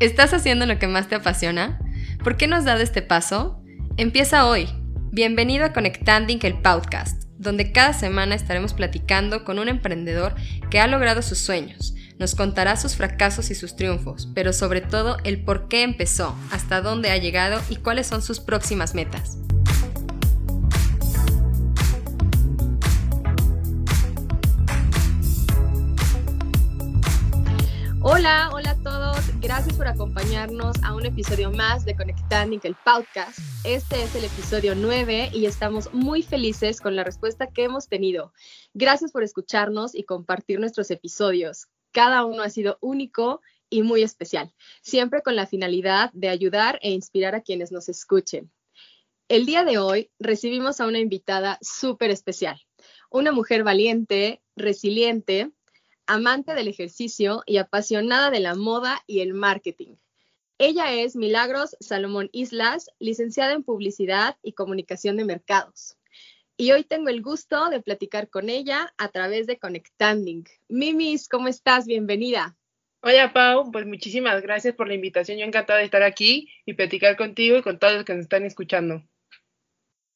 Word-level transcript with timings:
¿Estás 0.00 0.32
haciendo 0.32 0.64
lo 0.64 0.78
que 0.78 0.86
más 0.86 1.08
te 1.08 1.16
apasiona? 1.16 1.80
¿Por 2.22 2.36
qué 2.36 2.46
no 2.46 2.54
has 2.54 2.64
dado 2.64 2.82
este 2.82 3.02
paso? 3.02 3.60
Empieza 3.96 4.46
hoy. 4.46 4.68
Bienvenido 5.10 5.64
a 5.64 5.72
Conectanding 5.72 6.38
el 6.42 6.60
podcast, 6.60 7.24
donde 7.36 7.72
cada 7.72 7.92
semana 7.92 8.36
estaremos 8.36 8.74
platicando 8.74 9.42
con 9.42 9.58
un 9.58 9.68
emprendedor 9.68 10.36
que 10.70 10.78
ha 10.78 10.86
logrado 10.86 11.20
sus 11.20 11.38
sueños. 11.38 11.96
Nos 12.16 12.36
contará 12.36 12.76
sus 12.76 12.94
fracasos 12.94 13.50
y 13.50 13.56
sus 13.56 13.74
triunfos, 13.74 14.28
pero 14.36 14.52
sobre 14.52 14.82
todo 14.82 15.16
el 15.24 15.42
por 15.42 15.66
qué 15.66 15.82
empezó, 15.82 16.36
hasta 16.52 16.80
dónde 16.80 17.10
ha 17.10 17.16
llegado 17.16 17.60
y 17.68 17.74
cuáles 17.74 18.06
son 18.06 18.22
sus 18.22 18.38
próximas 18.38 18.94
metas. 18.94 19.38
Hola, 28.00 28.50
hola 28.52 28.76
a. 28.76 28.87
Gracias 29.40 29.76
por 29.76 29.88
acompañarnos 29.88 30.76
a 30.84 30.94
un 30.94 31.04
episodio 31.04 31.50
más 31.50 31.84
de 31.84 31.96
Conectando 31.96 32.58
el 32.62 32.76
podcast. 32.84 33.38
Este 33.64 34.02
es 34.02 34.14
el 34.14 34.24
episodio 34.24 34.74
9 34.76 35.30
y 35.32 35.46
estamos 35.46 35.92
muy 35.92 36.22
felices 36.22 36.80
con 36.80 36.94
la 36.94 37.02
respuesta 37.02 37.48
que 37.48 37.64
hemos 37.64 37.88
tenido. 37.88 38.32
Gracias 38.74 39.10
por 39.10 39.24
escucharnos 39.24 39.94
y 39.94 40.04
compartir 40.04 40.60
nuestros 40.60 40.90
episodios. 40.90 41.66
Cada 41.90 42.24
uno 42.24 42.42
ha 42.42 42.50
sido 42.50 42.78
único 42.80 43.40
y 43.68 43.82
muy 43.82 44.02
especial, 44.02 44.54
siempre 44.82 45.22
con 45.22 45.34
la 45.34 45.46
finalidad 45.46 46.10
de 46.12 46.28
ayudar 46.28 46.78
e 46.82 46.90
inspirar 46.90 47.34
a 47.34 47.42
quienes 47.42 47.72
nos 47.72 47.88
escuchen. 47.88 48.52
El 49.28 49.46
día 49.46 49.64
de 49.64 49.78
hoy 49.78 50.10
recibimos 50.20 50.80
a 50.80 50.86
una 50.86 51.00
invitada 51.00 51.58
súper 51.60 52.10
especial, 52.10 52.60
una 53.10 53.32
mujer 53.32 53.64
valiente, 53.64 54.42
resiliente, 54.54 55.50
amante 56.08 56.54
del 56.54 56.68
ejercicio 56.68 57.42
y 57.46 57.58
apasionada 57.58 58.30
de 58.30 58.40
la 58.40 58.54
moda 58.54 59.04
y 59.06 59.20
el 59.20 59.34
marketing. 59.34 59.96
Ella 60.56 60.92
es 60.94 61.14
Milagros 61.14 61.76
Salomón 61.80 62.30
Islas, 62.32 62.90
licenciada 62.98 63.52
en 63.52 63.62
Publicidad 63.62 64.36
y 64.42 64.54
Comunicación 64.54 65.18
de 65.18 65.26
Mercados. 65.26 65.96
Y 66.56 66.72
hoy 66.72 66.82
tengo 66.82 67.10
el 67.10 67.22
gusto 67.22 67.68
de 67.68 67.80
platicar 67.80 68.30
con 68.30 68.48
ella 68.48 68.92
a 68.96 69.08
través 69.08 69.46
de 69.46 69.58
Conectanding. 69.58 70.44
Mimis, 70.68 71.28
¿cómo 71.28 71.46
estás? 71.46 71.86
Bienvenida. 71.86 72.56
Hola 73.02 73.32
Pau, 73.32 73.70
pues 73.70 73.86
muchísimas 73.86 74.42
gracias 74.42 74.74
por 74.74 74.88
la 74.88 74.94
invitación. 74.94 75.38
Yo 75.38 75.44
encantada 75.44 75.78
de 75.78 75.84
estar 75.84 76.02
aquí 76.02 76.48
y 76.64 76.72
platicar 76.72 77.16
contigo 77.16 77.58
y 77.58 77.62
con 77.62 77.78
todos 77.78 77.94
los 77.94 78.04
que 78.04 78.14
nos 78.14 78.22
están 78.22 78.44
escuchando. 78.44 79.04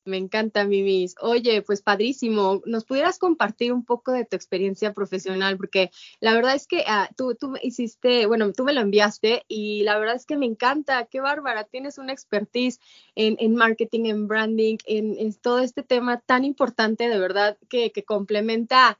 Me 0.04 0.16
encanta, 0.16 0.64
Mimis. 0.64 1.14
Oye, 1.20 1.62
pues 1.62 1.80
padrísimo. 1.80 2.60
¿Nos 2.66 2.84
pudieras 2.84 3.20
compartir 3.20 3.72
un 3.72 3.84
poco 3.84 4.10
de 4.10 4.24
tu 4.24 4.34
experiencia 4.34 4.92
profesional? 4.92 5.56
Porque 5.56 5.92
la 6.18 6.34
verdad 6.34 6.56
es 6.56 6.66
que 6.66 6.84
ah, 6.88 7.08
tú, 7.16 7.36
tú 7.36 7.54
hiciste, 7.62 8.26
bueno, 8.26 8.52
tú 8.52 8.64
me 8.64 8.72
lo 8.72 8.80
enviaste 8.80 9.44
y 9.46 9.84
la 9.84 9.98
verdad 10.00 10.16
es 10.16 10.26
que 10.26 10.36
me 10.36 10.46
encanta. 10.46 11.04
Qué 11.06 11.20
bárbara. 11.20 11.64
Tienes 11.64 11.98
una 11.98 12.12
expertise 12.12 12.80
en, 13.14 13.36
en 13.38 13.54
marketing, 13.54 14.06
en 14.06 14.26
branding, 14.26 14.78
en, 14.86 15.32
todo 15.34 15.60
este 15.60 15.84
tema 15.84 16.20
tan 16.20 16.44
importante, 16.44 17.08
de 17.08 17.18
verdad, 17.20 17.56
que, 17.68 17.92
que 17.92 18.02
complementa 18.02 18.98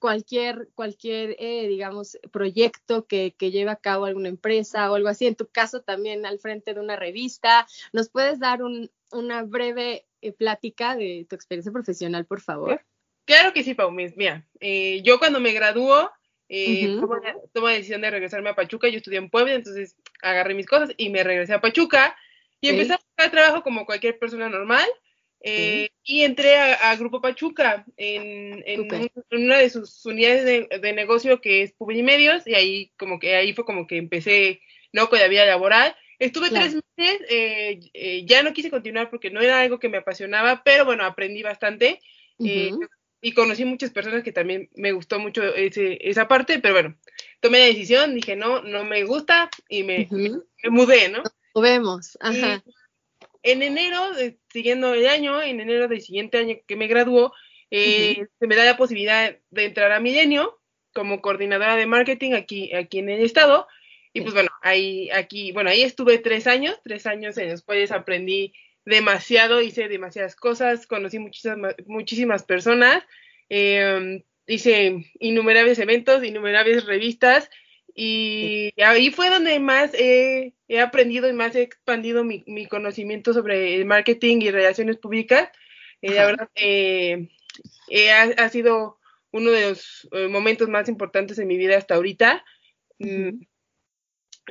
cualquier, 0.00 0.70
cualquier 0.74 1.36
eh, 1.38 1.68
digamos, 1.68 2.18
proyecto 2.32 3.06
que, 3.06 3.36
que 3.38 3.52
lleve 3.52 3.70
a 3.70 3.76
cabo 3.76 4.06
alguna 4.06 4.28
empresa 4.28 4.90
o 4.90 4.96
algo 4.96 5.08
así. 5.08 5.28
En 5.28 5.36
tu 5.36 5.46
caso 5.46 5.82
también 5.82 6.26
al 6.26 6.40
frente 6.40 6.74
de 6.74 6.80
una 6.80 6.96
revista. 6.96 7.68
¿Nos 7.92 8.08
puedes 8.08 8.40
dar 8.40 8.64
un, 8.64 8.90
una 9.12 9.42
breve 9.42 10.06
eh, 10.20 10.32
plática 10.32 10.96
de 10.96 11.26
tu 11.28 11.36
experiencia 11.36 11.72
profesional, 11.72 12.26
por 12.26 12.40
favor? 12.40 12.84
Claro 13.24 13.52
que 13.52 13.62
sí, 13.62 13.74
Pau. 13.74 13.90
Mira, 13.90 14.46
eh, 14.60 15.00
yo 15.02 15.18
cuando 15.18 15.40
me 15.40 15.52
graduó, 15.52 16.10
eh, 16.54 17.00
la 17.54 17.70
decisión 17.70 18.02
de 18.02 18.10
regresarme 18.10 18.50
a 18.50 18.54
Pachuca. 18.54 18.88
Yo 18.88 18.98
estudié 18.98 19.18
en 19.18 19.30
Puebla, 19.30 19.54
entonces 19.54 19.96
agarré 20.20 20.54
mis 20.54 20.66
cosas 20.66 20.90
y 20.98 21.08
me 21.08 21.24
regresé 21.24 21.54
a 21.54 21.62
Pachuca 21.62 22.14
y 22.60 22.68
empecé 22.68 22.92
a 22.92 22.96
buscar 22.98 23.30
trabajo 23.30 23.62
como 23.62 23.86
cualquier 23.86 24.18
persona 24.18 24.50
normal. 24.50 24.86
Eh, 25.44 25.88
y 26.04 26.22
entré 26.22 26.56
a, 26.56 26.94
Grupo 26.96 27.20
Pachuca 27.20 27.84
en, 27.96 28.62
en, 28.64 29.10
una 29.32 29.58
de 29.58 29.70
sus 29.70 30.04
unidades 30.06 30.44
de, 30.44 30.78
de, 30.78 30.92
negocio 30.92 31.40
que 31.40 31.62
es 31.62 31.72
Publimedios 31.72 32.46
y 32.46 32.54
ahí 32.54 32.92
como 32.96 33.18
que 33.18 33.34
ahí 33.34 33.52
fue 33.52 33.64
como 33.64 33.88
que 33.88 33.96
empecé 33.96 34.60
no 34.92 35.08
con 35.08 35.18
la 35.18 35.26
vida 35.26 35.44
laboral 35.44 35.96
Estuve 36.22 36.50
tres 36.50 36.76
meses, 36.96 37.20
eh, 37.28 37.80
eh, 37.94 38.24
ya 38.24 38.44
no 38.44 38.52
quise 38.52 38.70
continuar 38.70 39.10
porque 39.10 39.30
no 39.30 39.40
era 39.40 39.60
algo 39.60 39.80
que 39.80 39.88
me 39.88 39.98
apasionaba, 39.98 40.62
pero 40.64 40.84
bueno, 40.84 41.04
aprendí 41.04 41.42
bastante 41.42 41.98
eh, 42.38 42.70
y 43.20 43.32
conocí 43.32 43.64
muchas 43.64 43.90
personas 43.90 44.22
que 44.22 44.30
también 44.30 44.70
me 44.76 44.92
gustó 44.92 45.18
mucho 45.18 45.42
ese, 45.42 45.98
esa 46.00 46.28
parte, 46.28 46.60
pero 46.60 46.74
bueno, 46.74 46.96
tomé 47.40 47.58
la 47.58 47.64
decisión, 47.64 48.14
dije 48.14 48.36
no, 48.36 48.62
no 48.62 48.84
me 48.84 49.02
gusta 49.02 49.50
y 49.68 49.82
me, 49.82 50.06
mudé, 50.70 51.08
¿no? 51.08 51.24
Lo 51.56 51.60
vemos, 51.60 52.16
ajá. 52.20 52.62
en 53.42 53.62
enero, 53.64 54.12
siguiendo 54.52 54.94
el 54.94 55.08
año, 55.08 55.42
en 55.42 55.58
enero 55.58 55.88
del 55.88 56.02
siguiente 56.02 56.38
año 56.38 56.54
que 56.68 56.76
me 56.76 56.86
graduó, 56.86 57.32
se 57.68 58.28
me 58.38 58.54
da 58.54 58.64
la 58.64 58.76
posibilidad 58.76 59.36
de 59.50 59.64
entrar 59.64 59.90
a 59.90 59.98
Milenio 59.98 60.60
como 60.94 61.20
coordinadora 61.20 61.74
de 61.74 61.86
marketing 61.86 62.34
aquí, 62.34 62.72
aquí 62.72 63.00
en 63.00 63.08
el 63.08 63.24
estado. 63.24 63.66
Y 64.12 64.20
pues 64.20 64.34
bueno, 64.34 64.50
ahí, 64.60 65.10
aquí, 65.10 65.52
bueno, 65.52 65.70
ahí 65.70 65.82
estuve 65.82 66.18
tres 66.18 66.46
años, 66.46 66.78
tres 66.84 67.06
años 67.06 67.38
en 67.38 67.50
los 67.50 67.62
cuales 67.62 67.90
aprendí 67.92 68.52
demasiado, 68.84 69.62
hice 69.62 69.88
demasiadas 69.88 70.36
cosas, 70.36 70.86
conocí 70.86 71.18
muchísimas, 71.18 71.74
muchísimas 71.86 72.42
personas, 72.42 73.04
em, 73.48 74.22
hice 74.46 75.12
innumerables 75.18 75.78
eventos, 75.78 76.24
innumerables 76.24 76.84
revistas 76.84 77.48
y 77.94 78.72
ahí 78.82 79.10
fue 79.10 79.30
donde 79.30 79.58
más 79.60 79.92
he, 79.94 80.54
aprendido 80.80 81.28
y 81.28 81.32
más 81.32 81.54
he 81.54 81.62
expandido 81.62 82.24
mi, 82.24 82.66
conocimiento 82.66 83.32
sobre 83.32 83.74
el 83.74 83.84
marketing 83.84 84.38
y 84.40 84.50
relaciones 84.50 84.96
públicas. 84.96 85.50
Eh, 86.00 86.14
la 86.14 86.26
verdad, 86.26 86.50
eh, 86.54 87.28
eh, 87.88 88.10
ha, 88.10 88.48
sido 88.48 88.98
uno 89.30 89.50
de 89.50 89.70
los 89.70 90.08
momentos 90.30 90.68
más 90.68 90.88
importantes 90.88 91.38
en 91.38 91.48
mi 91.48 91.56
vida 91.56 91.76
hasta 91.76 91.94
ahorita. 91.94 92.44
Mm, 92.98 93.42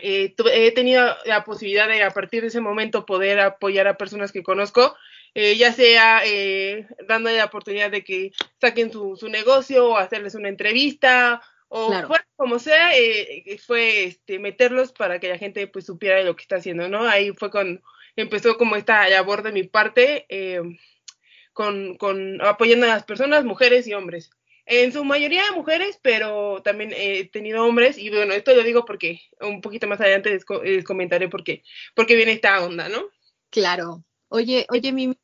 eh, 0.02 0.34
he 0.54 0.72
tenido 0.72 1.16
la 1.26 1.44
posibilidad 1.44 1.88
de 1.88 2.04
a 2.04 2.12
partir 2.12 2.42
de 2.42 2.48
ese 2.48 2.62
momento 2.62 3.06
poder 3.06 3.40
apoyar 3.40 3.88
a 3.88 3.98
personas 3.98 4.32
que 4.32 4.44
conozco, 4.44 4.96
eh, 5.34 5.56
ya 5.56 5.72
sea 5.72 6.22
eh, 6.26 6.88
dándole 7.08 7.38
la 7.38 7.46
oportunidad 7.46 7.90
de 7.90 8.04
que 8.04 8.32
saquen 8.60 8.92
su, 8.92 9.16
su 9.16 9.30
negocio 9.30 9.90
o 9.90 9.98
hacerles 9.98 10.36
una 10.36 10.50
entrevista 10.50 11.42
o 11.70 11.94
como 12.36 12.60
sea, 12.60 12.98
eh, 12.98 13.58
fue 13.66 14.04
este, 14.04 14.40
meterlos 14.40 14.92
para 14.92 15.20
que 15.20 15.30
la 15.30 15.38
gente 15.38 15.68
pues 15.68 15.86
supiera 15.86 16.22
lo 16.22 16.36
que 16.36 16.42
está 16.42 16.58
haciendo, 16.58 16.90
¿no? 16.90 17.08
Ahí 17.08 17.32
fue 17.32 17.50
cuando 17.50 17.82
empezó 18.18 18.58
como 18.58 18.76
esta 18.76 19.08
labor 19.08 19.42
de 19.42 19.54
mi 19.54 19.64
parte 19.64 20.26
con, 21.54 21.96
con 21.96 22.42
apoyando 22.42 22.88
a 22.88 22.90
las 22.90 23.04
personas, 23.04 23.46
mujeres 23.46 23.88
y 23.88 23.94
hombres. 23.94 24.32
En 24.74 24.94
su 24.94 25.04
mayoría 25.04 25.44
mujeres, 25.54 26.00
pero 26.02 26.62
también 26.64 26.94
he 26.96 27.26
tenido 27.26 27.66
hombres, 27.66 27.98
y 27.98 28.10
bueno, 28.10 28.34
esto 28.34 28.56
lo 28.56 28.64
digo 28.64 28.86
porque 28.86 29.20
un 29.42 29.60
poquito 29.60 29.86
más 29.86 30.00
adelante 30.00 30.30
les, 30.30 30.86
comentaré 30.86 31.28
por 31.28 31.44
qué, 31.44 31.62
porque 31.94 32.16
viene 32.16 32.32
esta 32.32 32.64
onda, 32.64 32.88
¿no? 32.88 33.02
Claro. 33.50 34.06
Oye, 34.30 34.66
oye, 34.70 34.94
Mimi, 34.94 35.18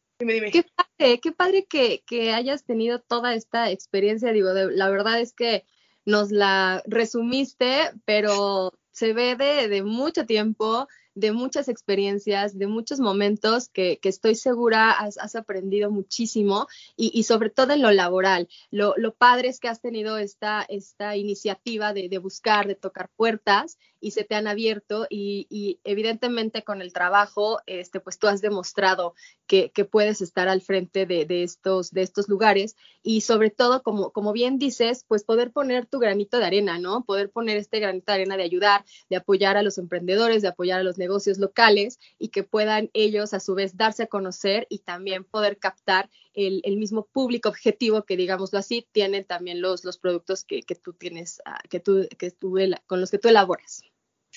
qué 0.51 0.65
padre, 0.75 1.21
qué 1.21 1.31
padre 1.31 1.65
que, 1.65 2.03
que, 2.05 2.33
hayas 2.33 2.65
tenido 2.65 2.99
toda 2.99 3.35
esta 3.35 3.71
experiencia, 3.71 4.33
digo, 4.33 4.49
la 4.51 4.89
verdad 4.89 5.21
es 5.21 5.31
que 5.31 5.63
nos 6.03 6.29
la 6.29 6.83
resumiste, 6.85 7.91
pero 8.03 8.73
se 8.91 9.13
ve 9.13 9.37
de, 9.37 9.69
de 9.69 9.81
mucho 9.81 10.25
tiempo, 10.25 10.89
de 11.17 11.31
muchas 11.31 11.67
experiencias, 11.67 12.57
de 12.59 12.67
muchos 12.67 13.00
momentos 13.00 13.69
que, 13.69 14.00
estoy 14.03 14.35
segura 14.35 14.91
has, 14.91 15.35
aprendido 15.35 15.89
muchísimo 15.91 16.67
y, 16.95 17.23
sobre 17.23 17.50
todo 17.50 17.73
en 17.73 17.81
lo 17.81 17.91
laboral. 17.91 18.47
Lo, 18.71 18.94
padre 19.15 19.50
es 19.50 19.59
que 19.59 19.68
has 19.68 19.81
tenido 19.81 20.18
esta, 20.18 20.65
esta 20.69 21.18
iniciativa 21.18 21.94
de, 21.94 22.18
buscar, 22.19 22.68
de 22.68 22.75
tocar 22.75 23.09
puertas 23.15 23.77
y 23.99 24.11
se 24.11 24.23
te 24.23 24.35
han 24.35 24.47
abierto 24.47 25.07
y, 25.09 25.79
evidentemente 25.83 26.63
con 26.63 26.81
el 26.81 26.94
trabajo, 26.94 27.59
este, 27.65 27.99
pues 27.99 28.19
tú 28.19 28.27
has 28.27 28.41
demostrado 28.41 29.13
que, 29.47 29.71
puedes 29.89 30.21
estar 30.21 30.47
al 30.47 30.61
frente 30.61 31.05
de, 31.05 31.44
estos, 31.44 31.91
de 31.91 32.01
estos 32.01 32.27
lugares 32.27 32.75
y 33.03 33.21
sobre 33.21 33.49
todo, 33.49 33.83
como, 33.83 34.11
como 34.11 34.33
bien 34.33 34.59
dices, 34.59 35.05
pues 35.07 35.23
poder 35.23 35.51
poner 35.51 35.85
tu 35.85 35.99
granito 35.99 36.39
de 36.39 36.45
arena, 36.45 36.77
¿no? 36.79 37.05
Poder 37.05 37.29
poner 37.29 37.57
este 37.57 37.79
granito 37.79 38.11
de 38.11 38.13
arena 38.13 38.38
de 38.38 38.44
ayudar, 38.44 38.83
de 39.09 39.15
apoyar 39.15 39.55
a 39.57 39.63
los 39.63 39.77
emprendedores, 39.77 40.41
de 40.41 40.50
apoyar 40.50 40.81
a 40.81 40.83
los 40.83 40.97
negocios 40.97 41.38
locales 41.38 42.00
y 42.19 42.29
que 42.29 42.43
puedan 42.43 42.89
ellos 42.93 43.33
a 43.33 43.39
su 43.39 43.55
vez 43.55 43.77
darse 43.77 44.03
a 44.03 44.07
conocer 44.07 44.67
y 44.69 44.79
también 44.79 45.23
poder 45.23 45.57
captar 45.57 46.09
el, 46.38 46.77
mismo 46.77 47.07
público 47.11 47.50
objetivo 47.50 48.03
que, 48.03 48.15
digámoslo 48.15 48.59
así, 48.59 48.88
tienen 48.91 49.25
también 49.25 49.59
los, 49.59 49.83
los 49.83 49.97
productos 49.97 50.43
que, 50.43 50.61
tú 50.61 50.93
tienes, 50.93 51.41
ah, 51.45 51.59
que 51.67 51.79
tú, 51.79 52.07
que 52.17 52.29
tú, 52.29 52.57
con 52.85 53.01
los 53.01 53.09
que 53.09 53.17
tú 53.17 53.29
elaboras. 53.29 53.83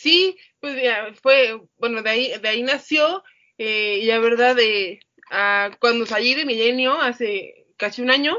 Sí, 0.00 0.38
pues 0.60 0.82
ya, 0.82 1.12
fue, 1.22 1.60
bueno, 1.78 2.02
de 2.02 2.10
ahí, 2.10 2.32
de 2.40 2.48
ahí 2.48 2.62
nació, 2.62 3.22
eh, 3.58 3.98
y 4.02 4.06
la 4.06 4.18
verdad, 4.18 4.56
de, 4.56 5.00
ah, 5.30 5.70
cuando 5.80 6.06
salí 6.06 6.34
de 6.34 6.46
Milenio 6.46 6.94
hace 7.00 7.66
casi 7.76 8.00
un 8.02 8.10
año, 8.10 8.36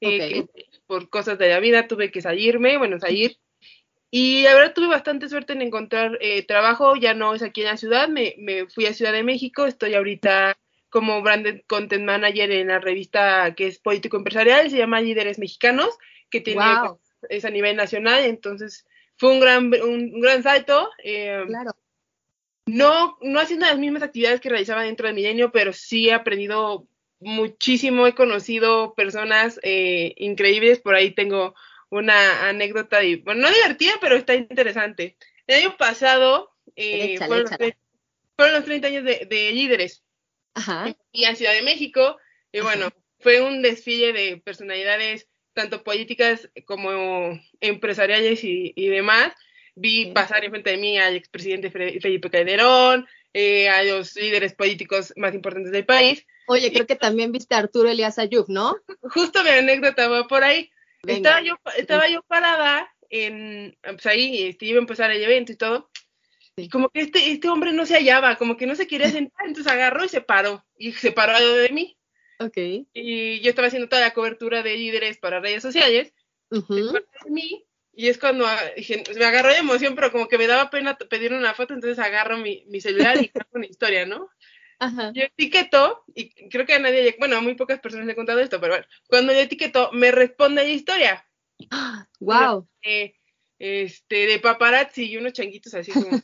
eh, 0.00 0.46
por 0.86 1.08
cosas 1.10 1.38
de 1.38 1.48
la 1.48 1.60
vida 1.60 1.86
tuve 1.88 2.10
que 2.10 2.20
salirme, 2.22 2.76
bueno, 2.78 2.98
salir 2.98 3.38
Y 4.10 4.42
la 4.42 4.54
verdad 4.54 4.74
tuve 4.74 4.88
bastante 4.88 5.28
suerte 5.28 5.52
en 5.52 5.62
encontrar 5.62 6.18
eh, 6.20 6.44
trabajo, 6.46 6.96
ya 6.96 7.14
no 7.14 7.34
es 7.34 7.42
aquí 7.42 7.62
en 7.62 7.68
la 7.68 7.76
ciudad, 7.76 8.08
me, 8.08 8.34
me 8.38 8.66
fui 8.68 8.86
a 8.86 8.94
Ciudad 8.94 9.12
de 9.12 9.24
México, 9.24 9.66
estoy 9.66 9.94
ahorita 9.94 10.56
como 10.90 11.22
branded 11.22 11.62
content 11.68 12.04
manager 12.04 12.50
en 12.52 12.68
la 12.68 12.78
revista 12.80 13.54
que 13.56 13.66
es 13.68 13.78
político 13.80 14.16
empresarial, 14.16 14.70
se 14.70 14.78
llama 14.78 15.00
Líderes 15.00 15.38
Mexicanos, 15.38 15.98
que 16.30 16.40
tiene 16.40 16.62
Wow. 16.80 17.00
es 17.28 17.44
a 17.44 17.50
nivel 17.50 17.76
nacional, 17.76 18.24
entonces 18.24 18.86
fue 19.16 19.32
un 19.32 19.40
gran 19.40 19.66
un, 19.82 20.20
gran 20.20 20.42
salto. 20.42 20.90
eh, 21.02 21.42
Claro. 21.46 21.72
no, 22.66 23.16
no 23.20 23.40
haciendo 23.40 23.66
las 23.66 23.78
mismas 23.78 24.02
actividades 24.02 24.40
que 24.40 24.48
realizaba 24.48 24.82
dentro 24.82 25.06
de 25.06 25.14
Milenio, 25.14 25.52
pero 25.52 25.72
sí 25.72 26.08
he 26.08 26.12
aprendido 26.12 26.86
muchísimo, 27.20 28.06
he 28.06 28.14
conocido 28.14 28.94
personas 28.94 29.58
eh, 29.62 30.14
increíbles, 30.18 30.80
por 30.80 30.94
ahí 30.94 31.12
tengo 31.12 31.54
una 31.88 32.48
anécdota, 32.48 32.98
bueno, 33.24 33.42
no 33.42 33.50
divertida, 33.54 33.92
pero 34.00 34.16
está 34.16 34.34
interesante. 34.34 35.16
El 35.46 35.62
año 35.62 35.76
pasado 35.76 36.50
eh, 36.74 37.16
fueron, 37.18 37.42
los, 37.44 37.50
fueron 38.36 38.54
los 38.56 38.64
30 38.64 38.88
años 38.88 39.04
de, 39.04 39.26
de 39.30 39.52
líderes 39.52 40.02
Ajá. 40.54 40.94
y 41.12 41.24
a 41.24 41.36
Ciudad 41.36 41.52
de 41.52 41.62
México, 41.62 42.18
y 42.52 42.58
Ajá. 42.58 42.66
bueno, 42.68 42.88
fue 43.20 43.40
un 43.40 43.62
desfile 43.62 44.12
de 44.12 44.36
personalidades, 44.38 45.28
tanto 45.56 45.82
políticas 45.82 46.48
como 46.66 47.40
empresariales 47.60 48.44
y, 48.44 48.72
y 48.76 48.88
demás. 48.88 49.32
Vi 49.74 50.06
Ok. 50.06 50.14
pasar 50.14 50.44
enfrente 50.44 50.70
de 50.70 50.76
mí 50.76 50.98
al 50.98 51.16
expresidente 51.16 51.70
Felipe 51.70 52.30
Calderón, 52.30 53.06
eh, 53.34 53.68
a 53.68 53.82
los 53.82 54.14
líderes 54.16 54.54
políticos 54.54 55.12
más 55.16 55.34
importantes 55.34 55.72
del 55.72 55.84
país. 55.84 56.24
Oye, 56.46 56.72
creo 56.72 56.86
que 56.86 56.96
también 56.96 57.32
viste 57.32 57.54
a 57.54 57.58
Arturo 57.58 57.90
Elías 57.90 58.18
Ayub, 58.18 58.46
¿no? 58.48 58.76
Justo 59.02 59.42
mi 59.42 59.50
anécdota 59.50 60.08
va 60.08 60.26
por 60.28 60.44
ahí. 60.44 60.70
Venga. 61.02 61.16
Estaba 61.16 61.42
yo, 61.42 61.58
estaba 61.76 62.08
yo 62.08 62.22
parada 62.22 62.88
en, 63.10 63.76
pues 63.82 64.06
ahí, 64.06 64.44
este, 64.44 64.66
iba 64.66 64.78
a 64.78 64.80
empezar 64.80 65.10
el 65.10 65.22
evento 65.22 65.52
y 65.52 65.56
todo. 65.56 65.90
Sí. 66.56 66.62
Y 66.64 66.68
como 66.70 66.88
que 66.88 67.00
este, 67.00 67.30
este 67.30 67.48
hombre 67.48 67.72
no 67.72 67.84
se 67.84 67.94
hallaba, 67.94 68.36
como 68.36 68.56
que 68.56 68.66
no 68.66 68.74
se 68.74 68.86
quería 68.86 69.10
sentar, 69.10 69.46
entonces 69.46 69.70
agarró 69.70 70.04
y 70.04 70.08
se 70.08 70.20
paró. 70.22 70.64
Y 70.78 70.92
se 70.92 71.12
paró 71.12 71.34
al 71.36 71.42
lado 71.42 71.56
de 71.56 71.68
mí. 71.70 71.98
Ok. 72.38 72.56
y 72.92 73.40
yo 73.40 73.50
estaba 73.50 73.68
haciendo 73.68 73.88
toda 73.88 74.02
la 74.02 74.14
cobertura 74.14 74.62
de 74.62 74.76
líderes 74.76 75.18
para 75.18 75.40
redes 75.40 75.62
sociales, 75.62 76.12
se 76.50 76.60
paró 76.62 77.06
de 77.24 77.30
mí, 77.30 77.64
y 77.92 78.08
es 78.08 78.18
cuando 78.18 78.46
ah, 78.46 78.60
dije, 78.76 79.02
me 79.16 79.24
agarró 79.24 79.48
de 79.50 79.58
emoción, 79.58 79.94
pero 79.94 80.12
como 80.12 80.28
que 80.28 80.38
me 80.38 80.46
daba 80.46 80.70
pena 80.70 80.96
pedir 80.98 81.32
una 81.32 81.54
foto, 81.54 81.74
entonces 81.74 81.98
agarro 81.98 82.36
mi, 82.38 82.64
mi 82.68 82.80
celular 82.80 83.16
y 83.22 83.30
grabo 83.32 83.50
una 83.54 83.66
historia, 83.66 84.04
¿no? 84.06 84.28
Ajá. 84.78 85.12
Yo 85.14 85.22
etiqueto, 85.22 86.04
y 86.14 86.30
creo 86.50 86.66
que 86.66 86.74
a 86.74 86.78
nadie, 86.78 87.16
bueno, 87.18 87.36
a 87.36 87.40
muy 87.40 87.54
pocas 87.54 87.80
personas 87.80 88.06
le 88.06 88.12
he 88.12 88.16
contado 88.16 88.40
esto, 88.40 88.60
pero 88.60 88.74
bueno, 88.74 88.86
cuando 89.08 89.32
yo 89.32 89.40
etiqueto, 89.40 89.90
me 89.92 90.10
responde 90.12 90.62
la 90.62 90.68
historia, 90.68 91.26
Wow. 92.20 92.68
eh, 92.82 93.14
este, 93.58 94.26
de 94.26 94.38
paparazzi 94.38 95.04
y 95.04 95.16
unos 95.16 95.32
changuitos 95.32 95.74
así 95.74 95.92
como, 95.92 96.20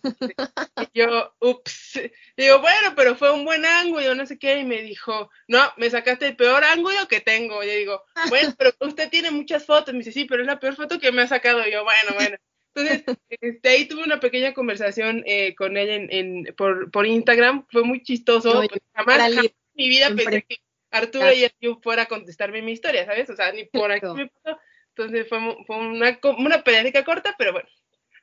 yo, 0.94 1.34
ups, 1.40 2.00
digo, 2.36 2.60
bueno, 2.60 2.94
pero 2.94 3.16
fue 3.16 3.32
un 3.32 3.44
buen 3.44 3.64
ángulo, 3.64 4.14
no 4.14 4.26
sé 4.26 4.38
qué, 4.38 4.58
y 4.58 4.64
me 4.64 4.82
dijo, 4.82 5.30
no, 5.48 5.60
me 5.76 5.90
sacaste 5.90 6.26
el 6.26 6.36
peor 6.36 6.64
ángulo 6.64 7.08
que 7.08 7.20
tengo, 7.20 7.62
y 7.62 7.66
yo 7.68 7.72
digo, 7.74 8.04
bueno, 8.28 8.54
pero 8.58 8.72
usted 8.80 9.08
tiene 9.08 9.30
muchas 9.30 9.64
fotos, 9.64 9.94
me 9.94 9.98
dice, 9.98 10.12
sí, 10.12 10.24
pero 10.24 10.42
es 10.42 10.46
la 10.46 10.60
peor 10.60 10.76
foto 10.76 10.98
que 10.98 11.12
me 11.12 11.22
ha 11.22 11.26
sacado, 11.26 11.66
y 11.66 11.72
yo, 11.72 11.84
bueno, 11.84 12.14
bueno, 12.14 12.36
entonces, 12.74 13.04
este, 13.28 13.68
ahí 13.68 13.86
tuve 13.86 14.04
una 14.04 14.20
pequeña 14.20 14.54
conversación 14.54 15.22
eh, 15.26 15.54
con 15.54 15.76
él 15.76 15.88
en, 15.90 16.08
en, 16.10 16.54
por, 16.54 16.90
por 16.90 17.06
Instagram, 17.06 17.66
fue 17.70 17.82
muy 17.84 18.02
chistoso, 18.02 18.64
pues, 18.68 18.80
jamás, 18.94 19.18
jamás 19.18 19.44
en 19.44 19.52
mi 19.74 19.88
vida 19.88 20.08
pensé 20.14 20.42
que 20.42 20.56
Arturo 20.90 21.24
Claro. 21.24 21.36
y 21.36 21.50
yo 21.60 21.80
fuera 21.82 22.02
a 22.02 22.06
contestarme 22.06 22.60
mi 22.60 22.72
historia, 22.72 23.06
¿sabes? 23.06 23.28
O 23.30 23.34
sea, 23.34 23.50
ni 23.52 23.64
por 23.64 23.90
aquí 23.90 24.06
me 24.14 24.28
pasó, 24.28 24.58
entonces 24.96 25.28
fue, 25.28 25.38
fue 25.66 25.76
una, 25.76 26.18
una 26.38 26.62
plática 26.62 27.04
corta, 27.04 27.34
pero 27.38 27.52
bueno, 27.52 27.68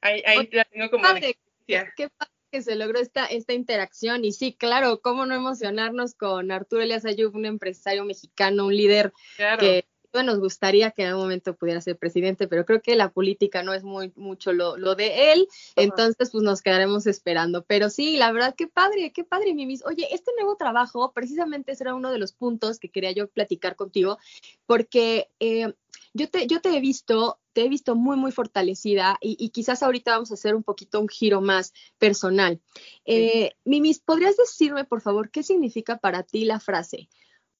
ahí, 0.01 0.21
ahí 0.25 0.37
Oye, 0.37 0.49
la 0.51 0.65
tengo 0.65 0.89
como 0.89 1.03
Padre, 1.03 1.37
qué 1.67 2.09
padre 2.09 2.31
que 2.51 2.61
se 2.61 2.75
logró 2.75 2.99
esta, 2.99 3.25
esta 3.25 3.53
interacción. 3.53 4.25
Y 4.25 4.31
sí, 4.31 4.53
claro, 4.53 5.01
cómo 5.01 5.25
no 5.25 5.35
emocionarnos 5.35 6.15
con 6.15 6.51
Arturo 6.51 6.81
Elías 6.81 7.05
Ayub, 7.05 7.35
un 7.35 7.45
empresario 7.45 8.03
mexicano, 8.05 8.65
un 8.65 8.75
líder 8.75 9.13
claro. 9.35 9.59
que 9.59 9.85
nos 10.13 10.39
gustaría 10.39 10.91
que 10.91 11.03
en 11.03 11.09
algún 11.09 11.23
momento 11.23 11.55
pudiera 11.55 11.81
ser 11.81 11.97
presidente, 11.97 12.47
pero 12.47 12.65
creo 12.65 12.81
que 12.81 12.95
la 12.95 13.11
política 13.11 13.63
no 13.63 13.73
es 13.73 13.83
muy 13.83 14.11
mucho 14.15 14.53
lo, 14.53 14.77
lo 14.77 14.95
de 14.95 15.33
él, 15.33 15.47
Ajá. 15.49 15.83
entonces 15.83 16.29
pues 16.31 16.43
nos 16.43 16.61
quedaremos 16.61 17.07
esperando. 17.07 17.63
Pero 17.65 17.89
sí, 17.89 18.17
la 18.17 18.31
verdad, 18.31 18.55
qué 18.55 18.67
padre, 18.67 19.11
qué 19.13 19.23
padre, 19.23 19.53
Mimis. 19.53 19.85
Oye, 19.85 20.07
este 20.11 20.31
nuevo 20.35 20.55
trabajo, 20.55 21.11
precisamente 21.13 21.71
ese 21.71 21.83
era 21.83 21.95
uno 21.95 22.11
de 22.11 22.19
los 22.19 22.33
puntos 22.33 22.79
que 22.79 22.89
quería 22.89 23.11
yo 23.11 23.27
platicar 23.27 23.75
contigo, 23.75 24.17
porque 24.65 25.29
eh, 25.39 25.73
yo, 26.13 26.29
te, 26.29 26.47
yo 26.47 26.61
te 26.61 26.75
he 26.75 26.79
visto, 26.79 27.39
te 27.53 27.65
he 27.65 27.69
visto 27.69 27.95
muy, 27.95 28.17
muy 28.17 28.31
fortalecida 28.31 29.17
y, 29.21 29.37
y 29.39 29.49
quizás 29.49 29.83
ahorita 29.83 30.11
vamos 30.11 30.31
a 30.31 30.35
hacer 30.35 30.55
un 30.55 30.63
poquito 30.63 30.99
un 30.99 31.07
giro 31.07 31.41
más 31.41 31.73
personal. 31.97 32.59
Eh, 33.05 33.51
Mimis, 33.65 33.99
¿podrías 33.99 34.37
decirme, 34.37 34.85
por 34.85 35.01
favor, 35.01 35.29
qué 35.29 35.43
significa 35.43 35.97
para 35.97 36.23
ti 36.23 36.45
la 36.45 36.59
frase? 36.59 37.09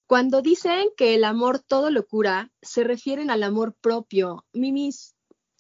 Cuando 0.10 0.42
dicen 0.42 0.90
que 0.98 1.14
el 1.14 1.24
amor 1.24 1.60
todo 1.60 1.92
lo 1.92 2.08
cura, 2.08 2.50
se 2.64 2.84
refieren 2.84 3.30
al 3.30 3.44
amor 3.44 3.76
propio. 3.80 4.44
Mimis, 4.54 5.14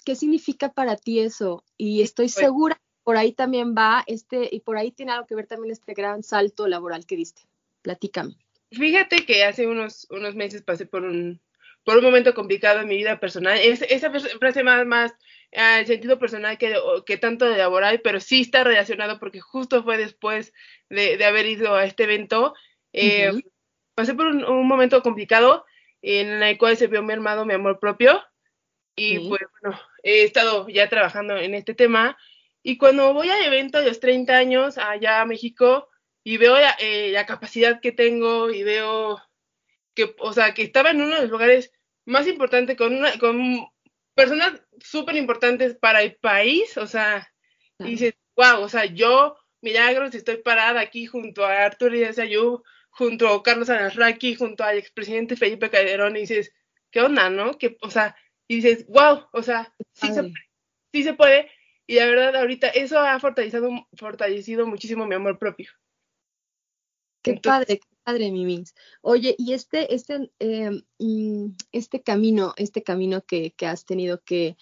¿qué 0.04 0.16
significa 0.16 0.74
para 0.74 0.96
ti 0.96 1.19
eso? 1.19 1.63
Y 1.78 2.01
estoy 2.01 2.25
pues. 2.25 2.34
segura, 2.34 2.81
por 3.04 3.16
ahí 3.16 3.31
también 3.31 3.75
va 3.78 4.04
este, 4.07 4.50
y 4.51 4.62
por 4.62 4.75
ahí 4.75 4.92
tiene 4.92 5.12
algo 5.12 5.28
que 5.28 5.36
ver 5.36 5.46
también 5.46 5.72
este 5.72 5.94
gran 5.94 6.24
salto 6.24 6.68
laboral 6.68 7.06
que 7.06 7.16
diste. 7.16 7.44
Platícame. 7.84 8.38
Fíjate 8.72 9.24
que 9.24 9.44
hace 9.44 9.68
unos, 9.68 10.07
unos 10.10 10.34
meses 10.34 10.63
pasé 10.63 10.88
por 10.88 11.04
un, 11.04 11.40
por 11.84 11.98
un 11.98 12.04
momento 12.04 12.34
complicado 12.34 12.80
en 12.80 12.88
mi 12.88 12.98
vida 12.98 13.19
personal. 13.19 13.60
Es, 13.62 13.84
esa 13.84 14.12
fr- 14.12 14.36
frase 14.40 14.63
más, 14.63 14.84
más 14.88 15.13
al 15.56 15.86
sentido 15.86 16.18
personal 16.18 16.57
que, 16.57 16.74
que 17.06 17.18
tanto 17.18 17.45
de 17.45 17.56
laboral, 17.56 18.02
pero 18.02 18.19
sí 18.19 18.42
está 18.42 18.63
relacionado 18.63 19.19
porque 19.19 19.42
justo 19.42 19.84
fue 19.84 20.00
después 20.00 20.54
de, 20.90 21.18
de 21.18 21.25
haber 21.25 21.45
ido 21.45 21.75
a 21.75 21.86
este 21.86 22.06
evento. 22.06 22.56
Eh, 22.94 23.30
Ujú. 23.30 23.42
Pasé 24.00 24.13
por 24.13 24.28
un, 24.28 24.46
un 24.46 24.66
momento 24.66 25.04
complicado 25.04 25.66
en 26.01 26.42
el 26.42 26.57
cual 26.57 26.78
se 26.78 26.88
vio 26.88 27.04
mermado 27.04 27.44
mi 27.46 27.54
amor 27.54 27.81
propio 27.81 28.24
y 28.96 29.18
Sí. 29.18 29.25
pues 29.28 29.42
bueno, 29.60 29.78
he 30.04 30.24
estado 30.24 30.69
ya 30.69 30.88
trabajando 30.88 31.36
en 31.36 31.54
este 31.54 31.74
tema 31.75 32.18
y 32.63 32.78
cuando 32.78 33.13
voy 33.13 33.30
al 33.30 33.44
evento 33.44 33.78
a 33.78 33.81
los 33.81 34.00
30 34.00 34.38
años 34.38 34.78
allá 34.78 35.19
a 35.19 35.25
México 35.25 35.90
y 36.24 36.38
veo 36.38 36.57
la, 36.57 36.78
eh, 36.80 37.12
la 37.12 37.25
capacidad 37.25 37.81
que 37.81 37.92
tengo 37.92 38.50
y 38.50 38.63
veo 38.63 39.22
que, 39.94 40.16
o 40.19 40.31
sea, 40.31 40.54
que 40.54 40.62
estaba 40.62 40.92
en 40.92 41.02
uno 41.02 41.16
de 41.16 41.24
los 41.24 41.31
lugares 41.31 41.74
más 42.06 42.25
importantes 42.25 42.78
con, 42.78 42.95
una, 42.95 43.19
con 43.19 43.68
personas 44.16 44.62
súper 44.80 45.18
importantes 45.18 45.76
para 45.76 46.02
el 46.02 46.16
país, 46.16 46.78
o 46.78 46.88
sea, 46.88 47.30
y 47.80 47.92
dices, 47.92 48.14
wow, 48.38 48.62
o 48.62 48.69
sea, 48.69 48.85
yo, 48.85 49.35
Milagros, 49.59 50.16
estoy 50.16 50.38
parada 50.38 50.80
aquí 50.80 51.06
junto 51.06 51.44
a 51.44 51.66
Arturo 51.66 51.94
Díaz 51.94 52.18
Ayub, 52.18 52.64
junto 53.00 53.30
a 53.30 53.42
Carlos 53.42 53.70
Anasraki, 53.70 54.36
junto 54.36 54.66
al 54.66 54.78
expresidente 54.78 55.38
Felipe 55.38 55.70
Calderón, 55.70 56.18
y 56.18 56.22
dices, 56.22 56.52
¿qué 56.92 57.00
onda, 57.00 57.30
no? 57.30 57.58
Que, 57.58 57.78
o 57.82 57.90
sea, 57.90 58.14
y 58.46 58.58
dices, 58.58 58.86
wow, 58.90 59.22
o 59.32 59.42
sea, 59.42 59.74
sí 59.94 60.14
se, 60.14 60.34
sí 60.92 61.04
se 61.04 61.14
puede, 61.14 61.50
y 61.88 61.96
la 61.96 62.08
verdad, 62.08 62.36
ahorita 62.36 62.68
eso 62.68 63.00
ha 63.00 63.18
fortalecido, 63.22 63.70
fortalecido 63.94 64.68
muchísimo 64.68 65.08
mi 65.08 65.16
amor 65.16 65.40
propio. 65.40 65.72
Qué 67.24 67.32
Entonces- 67.32 67.66
padre, 67.66 67.80
qué 67.80 67.98
padre, 68.04 68.32
Mimis. 68.32 68.76
Oye, 69.02 69.34
y 69.38 69.54
este, 69.54 69.96
este, 69.96 70.30
eh, 70.40 70.72
mm, 71.00 71.52
este 71.72 72.02
camino, 72.02 72.54
este 72.58 72.84
camino 72.84 73.24
que, 73.26 73.52
que 73.52 73.66
has 73.66 73.86
tenido 73.86 74.22
que, 74.26 74.58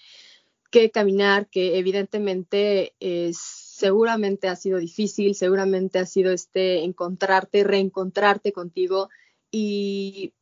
que 0.69 0.91
caminar, 0.91 1.49
que 1.49 1.79
evidentemente 1.79 2.93
es, 2.99 3.66
seguramente 3.77 4.47
ha 4.47 4.55
sido 4.55 4.79
difícil, 4.79 5.35
seguramente 5.35 5.99
ha 5.99 6.05
sido 6.07 6.31
este 6.31 6.83
encontrarte, 6.83 7.63
reencontrarte 7.63 8.51
contigo, 8.51 9.09
y, 9.51 10.33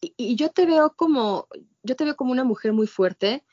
y, 0.00 0.12
y 0.16 0.34
yo 0.34 0.50
te 0.50 0.66
veo 0.66 0.94
como, 0.96 1.46
yo 1.84 1.94
te 1.94 2.04
veo 2.04 2.16
como 2.16 2.32
una 2.32 2.44
mujer 2.44 2.72
muy 2.72 2.86
fuerte. 2.88 3.44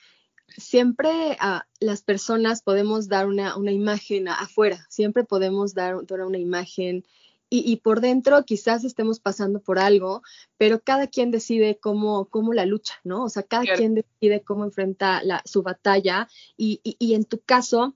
Siempre 0.58 1.38
a 1.40 1.68
las 1.80 2.02
personas 2.02 2.62
podemos 2.64 3.08
dar 3.10 3.28
una, 3.28 3.58
una 3.58 3.72
imagen 3.72 4.28
afuera, 4.28 4.86
siempre 4.90 5.24
podemos 5.24 5.74
dar, 5.74 6.06
dar 6.08 6.22
una 6.22 6.38
imagen 6.40 7.04
y, 7.50 7.72
y 7.72 7.76
por 7.78 8.02
dentro 8.02 8.44
quizás 8.44 8.84
estemos 8.86 9.20
pasando 9.20 9.60
por 9.60 9.78
algo, 9.78 10.22
pero 10.58 10.80
cada 10.82 11.08
quien 11.08 11.32
decide 11.32 11.78
cómo, 11.80 12.26
cómo 12.30 12.54
la 12.54 12.66
lucha, 12.66 12.96
¿no? 13.04 13.24
O 13.26 13.30
sea, 13.30 13.44
cada 13.44 13.64
Claro. 13.64 13.78
quien 13.78 13.94
decide 13.96 14.42
cómo 14.42 14.64
enfrenta 14.64 15.22
la, 15.24 15.42
su 15.46 15.62
batalla 15.64 16.28
y, 16.58 16.80
y- 16.84 16.96
y 16.98 17.14
en 17.14 17.26
tu 17.26 17.40
caso 17.40 17.96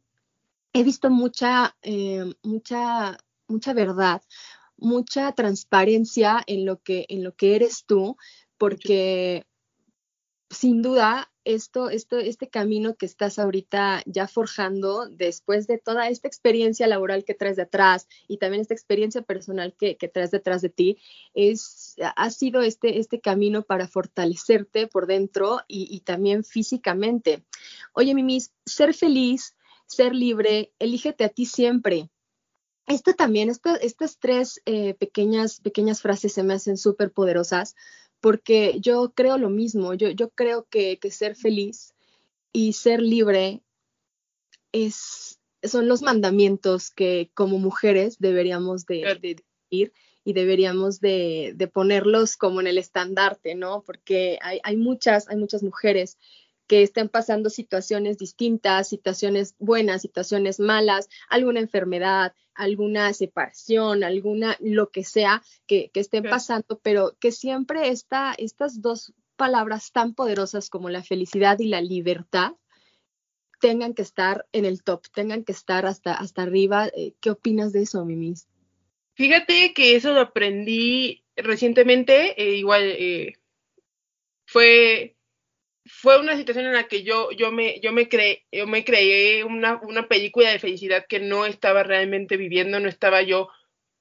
he 0.73 0.83
visto 0.83 1.09
mucha, 1.09 1.75
eh, 1.81 2.33
mucha, 2.43 3.17
mucha 3.47 3.73
verdad, 3.73 4.21
mucha 4.77 5.31
transparencia 5.33 6.43
en 6.47 6.65
lo 6.65 6.81
que, 6.81 7.05
en 7.09 7.23
lo 7.23 7.35
que 7.35 7.55
eres 7.55 7.85
tú, 7.85 8.17
porque 8.57 9.45
sin 10.49 10.81
duda 10.81 11.31
esto, 11.43 11.89
esto, 11.89 12.19
este 12.19 12.49
camino 12.49 12.95
que 12.95 13.05
estás 13.05 13.39
ahorita 13.39 14.03
ya 14.05 14.27
forjando 14.27 15.07
después 15.09 15.65
de 15.65 15.79
toda 15.79 16.07
esta 16.07 16.27
experiencia 16.27 16.87
laboral 16.87 17.23
que 17.23 17.33
traes 17.33 17.55
detrás 17.55 18.07
y 18.27 18.37
también 18.37 18.61
esta 18.61 18.73
experiencia 18.73 19.21
personal 19.23 19.73
que, 19.77 19.97
que 19.97 20.07
traes 20.07 20.31
detrás 20.31 20.61
de 20.61 20.69
ti, 20.69 20.97
es, 21.33 21.95
ha 22.15 22.29
sido 22.29 22.61
este, 22.61 22.99
este 22.99 23.21
camino 23.21 23.63
para 23.63 23.87
fortalecerte 23.87 24.87
por 24.87 25.07
dentro 25.07 25.61
y, 25.67 26.01
también 26.01 26.43
físicamente. 26.43 27.43
Oye, 27.93 28.13
Mimis, 28.13 28.51
ser 28.65 28.93
feliz, 28.93 29.55
ser 29.91 30.15
libre, 30.15 30.73
elígete 30.79 31.23
a 31.23 31.29
ti 31.29 31.45
siempre. 31.45 32.09
Esto 32.87 33.13
también, 33.13 33.49
estas 33.49 34.17
tres 34.19 34.61
eh, 34.65 34.95
pequeñas, 34.95 35.61
pequeñas 35.61 36.01
frases 36.01 36.33
se 36.33 36.43
me 36.43 36.53
hacen 36.53 36.77
súper 36.77 37.11
poderosas 37.11 37.75
porque 38.21 38.77
yo 38.79 39.13
creo 39.15 39.37
lo 39.37 39.49
mismo, 39.49 39.93
yo, 39.93 40.09
yo 40.09 40.29
creo 40.29 40.67
que, 40.69 40.99
ser 41.09 41.35
feliz 41.35 41.93
y 42.53 42.73
ser 42.73 43.01
libre 43.01 43.61
es, 44.71 45.39
son 45.63 45.87
los 45.87 46.01
mandamientos 46.01 46.91
que 46.91 47.31
como 47.33 47.57
mujeres 47.57 48.17
deberíamos 48.19 48.85
de, 48.85 49.17
de, 49.21 49.43
ir 49.69 49.91
y 50.23 50.33
deberíamos 50.33 51.01
de, 51.01 51.53
de, 51.55 51.67
ponerlos 51.67 52.37
como 52.37 52.61
en 52.61 52.67
el 52.67 52.77
estandarte, 52.77 53.55
¿no? 53.55 53.83
Porque 53.83 54.37
hay, 54.41 54.59
hay, 54.63 54.77
muchas, 54.77 55.27
hay 55.27 55.37
muchas 55.37 55.63
mujeres 55.63 56.17
que 56.71 56.83
estén 56.83 57.09
pasando 57.09 57.49
situaciones 57.49 58.17
distintas, 58.17 58.87
situaciones 58.87 59.55
buenas, 59.59 60.03
situaciones 60.03 60.57
malas, 60.61 61.09
alguna 61.27 61.59
enfermedad, 61.59 62.33
alguna 62.53 63.11
separación, 63.11 64.05
alguna 64.05 64.55
lo 64.61 64.89
que 64.89 65.03
sea 65.03 65.43
que, 65.67 65.91
estén 65.93 66.23
pasando, 66.23 66.79
pero 66.81 67.17
que 67.19 67.33
siempre 67.33 67.89
está, 67.89 68.33
estas 68.37 68.81
dos 68.81 69.13
palabras 69.35 69.91
tan 69.91 70.13
poderosas 70.13 70.69
como 70.69 70.89
la 70.89 71.03
felicidad 71.03 71.59
y 71.59 71.67
la 71.67 71.81
libertad 71.81 72.53
tengan 73.59 73.93
que 73.93 74.03
estar 74.03 74.47
en 74.53 74.63
el 74.63 74.81
top, 74.81 75.01
tengan 75.13 75.43
que 75.43 75.51
estar 75.51 75.85
hasta, 75.85 76.13
hasta 76.13 76.43
arriba. 76.43 76.87
Eh, 76.95 77.15
¿Qué 77.19 77.31
opinas 77.31 77.73
de 77.73 77.81
eso, 77.81 78.05
Mimis? 78.05 78.47
Fíjate 79.15 79.73
que 79.73 79.97
eso 79.97 80.13
lo 80.13 80.21
aprendí 80.21 81.25
recientemente, 81.35 82.41
eh, 82.41 82.55
igual 82.55 82.83
eh, 82.83 83.33
fue 84.45 85.17
fue 85.85 86.19
una 86.19 86.37
situación 86.37 86.65
en 86.65 86.73
la 86.73 86.87
que 86.87 87.03
yo, 87.03 87.31
yo 87.31 87.51
me, 87.51 87.79
yo 87.79 87.91
me 87.91 88.07
creé, 88.07 88.45
yo 88.51 88.67
me 88.67 88.83
creé 88.83 89.43
una, 89.43 89.79
una 89.83 90.07
película 90.07 90.49
de 90.49 90.59
felicidad 90.59 91.05
que 91.07 91.19
no 91.19 91.45
estaba 91.45 91.83
realmente 91.83 92.37
viviendo, 92.37 92.79
no 92.79 92.87
estaba 92.87 93.21
yo, 93.21 93.49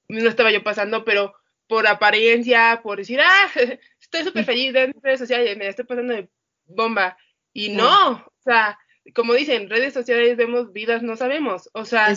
no 0.07 0.29
estaba 0.29 0.51
yo 0.51 0.63
pasando, 0.63 1.03
pero 1.03 1.33
por 1.67 1.87
apariencia, 1.87 2.81
por 2.83 2.97
decir, 2.97 3.19
ah, 3.21 3.49
estoy 4.01 4.23
súper 4.23 4.45
feliz 4.45 4.75
en 4.75 4.93
redes 5.01 5.19
sociales, 5.19 5.57
me 5.57 5.67
estoy 5.67 5.85
pasando 5.85 6.13
de 6.13 6.29
bomba. 6.65 7.17
Y 7.53 7.69
no, 7.69 8.11
o 8.11 8.41
sea, 8.43 8.77
como 9.15 9.33
dicen, 9.33 9.69
redes 9.69 9.93
sociales 9.93 10.37
vemos 10.37 10.71
vidas, 10.71 11.01
no 11.01 11.15
sabemos. 11.15 11.69
O 11.73 11.85
sea, 11.85 12.13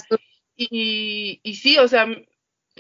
y, 0.57 1.41
y 1.43 1.55
sí, 1.55 1.79
o 1.79 1.89
sea, 1.89 2.07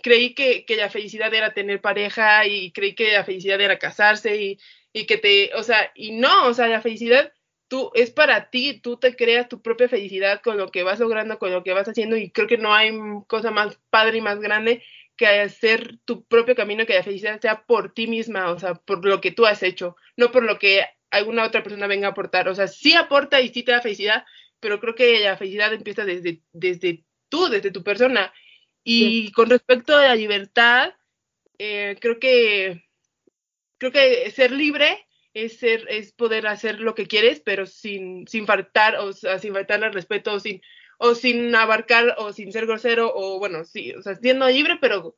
creí 0.02 0.34
que, 0.34 0.64
que 0.64 0.76
la 0.76 0.90
felicidad 0.90 1.32
era 1.32 1.54
tener 1.54 1.80
pareja 1.80 2.46
y 2.46 2.72
creí 2.72 2.94
que 2.94 3.12
la 3.12 3.24
felicidad 3.24 3.60
era 3.60 3.78
casarse 3.78 4.36
y, 4.36 4.58
y 4.92 5.06
que 5.06 5.18
te, 5.18 5.52
o 5.54 5.62
sea, 5.62 5.92
y 5.94 6.12
no, 6.12 6.46
o 6.46 6.54
sea, 6.54 6.68
la 6.68 6.80
felicidad 6.80 7.32
tú 7.68 7.90
es 7.94 8.10
para 8.10 8.50
ti, 8.50 8.80
tú 8.80 8.98
te 8.98 9.16
creas 9.16 9.48
tu 9.48 9.62
propia 9.62 9.88
felicidad 9.88 10.40
con 10.42 10.56
lo 10.56 10.70
que 10.70 10.82
vas 10.82 11.00
logrando, 11.00 11.38
con 11.38 11.52
lo 11.52 11.64
que 11.64 11.72
vas 11.72 11.88
haciendo 11.88 12.16
y 12.16 12.30
creo 12.30 12.46
que 12.46 12.58
no 12.58 12.74
hay 12.74 12.92
cosa 13.26 13.50
más 13.50 13.78
padre 13.90 14.18
y 14.18 14.20
más 14.20 14.38
grande 14.40 14.82
que 15.16 15.26
hacer 15.26 15.98
tu 16.04 16.24
propio 16.24 16.54
camino, 16.54 16.86
que 16.86 16.94
la 16.94 17.02
felicidad 17.02 17.40
sea 17.40 17.64
por 17.66 17.92
ti 17.94 18.06
misma, 18.06 18.50
o 18.50 18.58
sea, 18.58 18.74
por 18.74 19.04
lo 19.04 19.20
que 19.20 19.30
tú 19.30 19.46
has 19.46 19.62
hecho, 19.62 19.96
no 20.16 20.30
por 20.32 20.42
lo 20.42 20.58
que 20.58 20.84
alguna 21.10 21.44
otra 21.44 21.62
persona 21.62 21.86
venga 21.86 22.08
a 22.08 22.10
aportar, 22.10 22.48
o 22.48 22.54
sea, 22.54 22.66
sí 22.66 22.94
aporta 22.94 23.40
y 23.40 23.48
sí 23.48 23.62
te 23.62 23.72
da 23.72 23.80
felicidad, 23.80 24.24
pero 24.60 24.80
creo 24.80 24.94
que 24.94 25.20
la 25.20 25.36
felicidad 25.36 25.72
empieza 25.72 26.04
desde, 26.04 26.42
desde 26.52 27.04
tú, 27.28 27.48
desde 27.48 27.70
tu 27.70 27.82
persona. 27.84 28.32
Y 28.84 29.32
con 29.32 29.48
respecto 29.48 29.96
a 29.96 30.02
la 30.02 30.14
libertad, 30.14 30.92
eh, 31.58 31.96
creo 32.00 32.18
que 32.18 32.84
creo 33.78 33.92
que 33.92 34.30
ser 34.30 34.50
libre 34.50 35.06
es 35.34 35.58
ser, 35.58 35.86
es 35.88 36.12
poder 36.12 36.46
hacer 36.46 36.80
lo 36.80 36.94
que 36.94 37.06
quieres, 37.06 37.40
pero 37.40 37.66
sin, 37.66 38.26
sin 38.28 38.46
faltar, 38.46 38.96
o 38.96 39.12
sea, 39.12 39.38
sin 39.38 39.52
faltarle 39.52 39.86
al 39.86 39.92
respeto, 39.92 40.34
o 40.34 40.40
sin, 40.40 40.62
o 40.98 41.14
sin 41.14 41.54
abarcar, 41.54 42.14
o 42.18 42.32
sin 42.32 42.52
ser 42.52 42.66
grosero, 42.66 43.12
o 43.14 43.38
bueno, 43.38 43.64
sí, 43.64 43.92
o 43.92 44.02
sea, 44.02 44.14
siendo 44.14 44.48
libre, 44.48 44.78
pero 44.80 45.16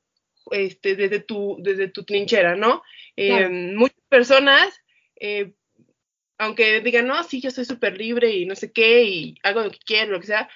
este, 0.51 0.97
desde 0.97 1.21
tu, 1.21 1.59
desde 1.61 1.89
tu 1.89 2.05
trinchera, 2.05 2.57
¿no? 2.57 2.83
Eh, 3.15 3.49
muchas 3.49 4.01
personas, 4.09 4.81
eh, 5.17 5.53
aunque 6.39 6.81
digan, 6.81 7.07
no, 7.07 7.23
sí, 7.23 7.41
yo 7.43 7.51
soy 7.51 7.67
súper 7.67 7.99
libre 7.99 8.31
y 8.31 8.47
no 8.47 8.57
sé 8.57 8.73
qué, 8.73 9.05
y 9.05 9.35
hago 9.43 9.63
lo 9.63 9.71
que 9.71 9.79
quiero, 9.85 10.13
lo 10.13 10.21
que 10.21 10.29
sea, 10.29 10.49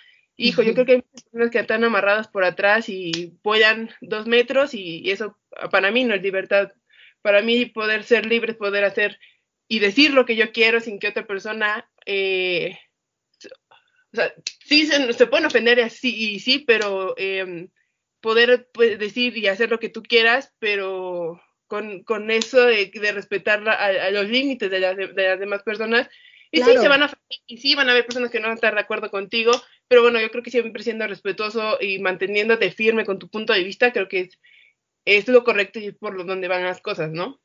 hijo, 0.48 0.62
yo 0.62 0.72
creo 0.74 0.86
que 0.86 0.92
hay 0.92 1.02
personas 1.02 1.50
que 1.50 1.58
están 1.58 1.84
amarradas 1.84 2.28
por 2.28 2.44
atrás 2.44 2.88
y 2.88 3.34
vuelan 3.42 3.90
dos 4.00 4.26
metros 4.26 4.74
y 4.74 5.10
eso 5.10 5.36
para 5.70 5.90
mí 5.90 6.04
no 6.04 6.14
es 6.14 6.22
libertad 6.22 6.70
para 7.22 7.42
mí 7.42 7.66
poder 7.66 8.04
ser 8.04 8.26
libre, 8.26 8.54
poder 8.54 8.84
hacer 8.84 9.18
y 9.68 9.78
decir 9.78 10.12
lo 10.12 10.26
que 10.26 10.36
yo 10.36 10.52
quiero 10.52 10.80
sin 10.80 10.98
que 10.98 11.08
otra 11.08 11.26
persona, 11.26 11.88
eh, 12.06 12.78
o 14.12 14.16
sea, 14.16 14.34
sí 14.64 14.86
se, 14.86 15.26
pueden 15.26 15.46
ofender 15.46 15.80
así 15.80 16.34
y 16.34 16.40
sí, 16.40 16.64
pero 16.66 17.14
em, 17.16 17.68
poder 18.20 18.68
pues, 18.72 18.98
decir 18.98 19.36
y 19.36 19.46
hacer 19.46 19.70
lo 19.70 19.78
que 19.78 19.88
tú 19.88 20.02
quieras, 20.02 20.52
pero 20.58 21.40
con, 21.68 22.02
con 22.02 22.30
eso 22.30 22.66
de, 22.66 22.90
respetar 23.12 23.66
a, 23.68 24.10
los 24.10 24.28
límites 24.28 24.70
de 24.70 24.80
las, 24.80 24.96
de 24.96 25.28
las 25.28 25.38
demás 25.38 25.62
personas. 25.62 26.08
Y 26.52 26.62
sí, 26.62 26.76
se 26.78 26.88
van 26.88 27.02
a 27.02 27.12
y 27.46 27.58
sí 27.58 27.74
van 27.74 27.88
a 27.88 27.92
haber 27.92 28.06
personas 28.06 28.30
que 28.30 28.40
no 28.40 28.44
van 28.44 28.52
a 28.52 28.54
estar 28.54 28.74
de 28.74 28.80
acuerdo 28.80 29.10
contigo, 29.10 29.52
pero 29.86 30.02
bueno, 30.02 30.20
yo 30.20 30.30
creo 30.30 30.42
que 30.42 30.50
siempre 30.50 30.82
siendo 30.82 31.06
respetuoso 31.06 31.78
y 31.80 32.00
manteniéndote 32.00 32.72
firme 32.72 33.04
con 33.04 33.18
tu 33.18 33.28
punto 33.28 33.52
de 33.52 33.62
vista, 33.62 33.92
creo 33.92 34.08
que 34.08 34.20
es, 34.20 34.38
es 35.04 35.28
lo 35.28 35.44
correcto 35.44 35.78
y 35.78 35.86
es 35.86 35.94
por 35.94 36.26
donde 36.26 36.48
van 36.48 36.64
las 36.64 36.80
cosas, 36.80 37.12
¿no? 37.12 37.40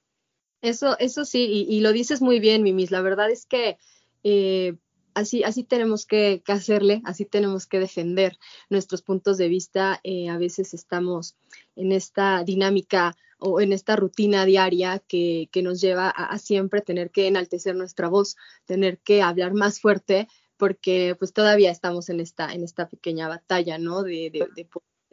Eso, 0.61 0.97
eso 0.97 1.25
sí, 1.25 1.67
y, 1.69 1.79
lo 1.81 1.93
dices 1.93 2.21
muy 2.21 2.39
bien, 2.39 2.63
Mimis. 2.63 2.89
La 2.89 3.01
verdad 3.01 3.29
es 3.29 3.45
que 3.45 3.77
eh, 4.23 4.75
así, 5.13 5.43
así 5.43 5.63
tenemos 5.63 6.07
que, 6.07 6.41
hacerle, 6.47 7.01
así 7.05 7.25
tenemos 7.25 7.67
que 7.67 7.79
defender 7.79 8.39
nuestros 8.69 9.03
puntos 9.03 9.37
de 9.37 9.47
vista. 9.47 9.99
Eh, 10.03 10.29
a 10.29 10.39
veces 10.39 10.73
estamos 10.73 11.35
en 11.75 11.91
esta 11.91 12.43
dinámica 12.43 13.15
o 13.39 13.61
en 13.61 13.73
esta 13.73 13.95
rutina 13.95 14.45
diaria 14.45 14.99
que, 14.99 15.49
nos 15.63 15.81
lleva 15.81 16.09
a, 16.09 16.37
siempre 16.37 16.81
tener 16.81 17.11
que 17.11 17.27
enaltecer 17.27 17.75
nuestra 17.75 18.07
voz, 18.07 18.35
tener 18.65 18.99
que 18.99 19.21
hablar 19.21 19.53
más 19.53 19.79
fuerte, 19.79 20.27
porque 20.57 21.15
pues 21.17 21.33
todavía 21.33 21.71
estamos 21.71 22.09
en 22.09 22.19
esta, 22.19 22.53
en 22.53 22.63
esta 22.63 22.87
pequeña 22.87 23.27
batalla, 23.27 23.77
¿no? 23.77 24.03
De, 24.03 24.29
de, 24.31 24.47
de 24.55 24.67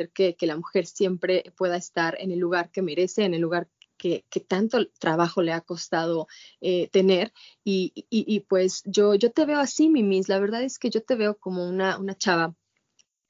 que, 0.08 0.36
la 0.40 0.56
mujer 0.56 0.86
siempre 0.86 1.52
pueda 1.56 1.76
estar 1.76 2.16
en 2.20 2.30
el 2.30 2.38
lugar 2.38 2.70
que 2.70 2.82
merece, 2.82 3.24
en 3.24 3.34
el 3.34 3.40
lugar 3.40 3.68
que, 3.96 4.24
tanto 4.48 4.78
trabajo 4.98 5.42
le 5.42 5.52
ha 5.52 5.60
costado 5.60 6.26
eh, 6.60 6.88
tener. 6.88 7.32
Y, 7.64 8.40
pues 8.48 8.82
yo, 8.84 9.14
yo 9.14 9.30
te 9.30 9.44
veo 9.44 9.60
así, 9.60 9.88
Mimis. 9.88 10.28
La 10.28 10.40
verdad 10.40 10.62
es 10.62 10.78
que 10.78 10.90
yo 10.90 11.02
te 11.02 11.14
veo 11.14 11.38
como 11.38 11.68
una, 11.68 11.98
una 11.98 12.16
chava 12.16 12.54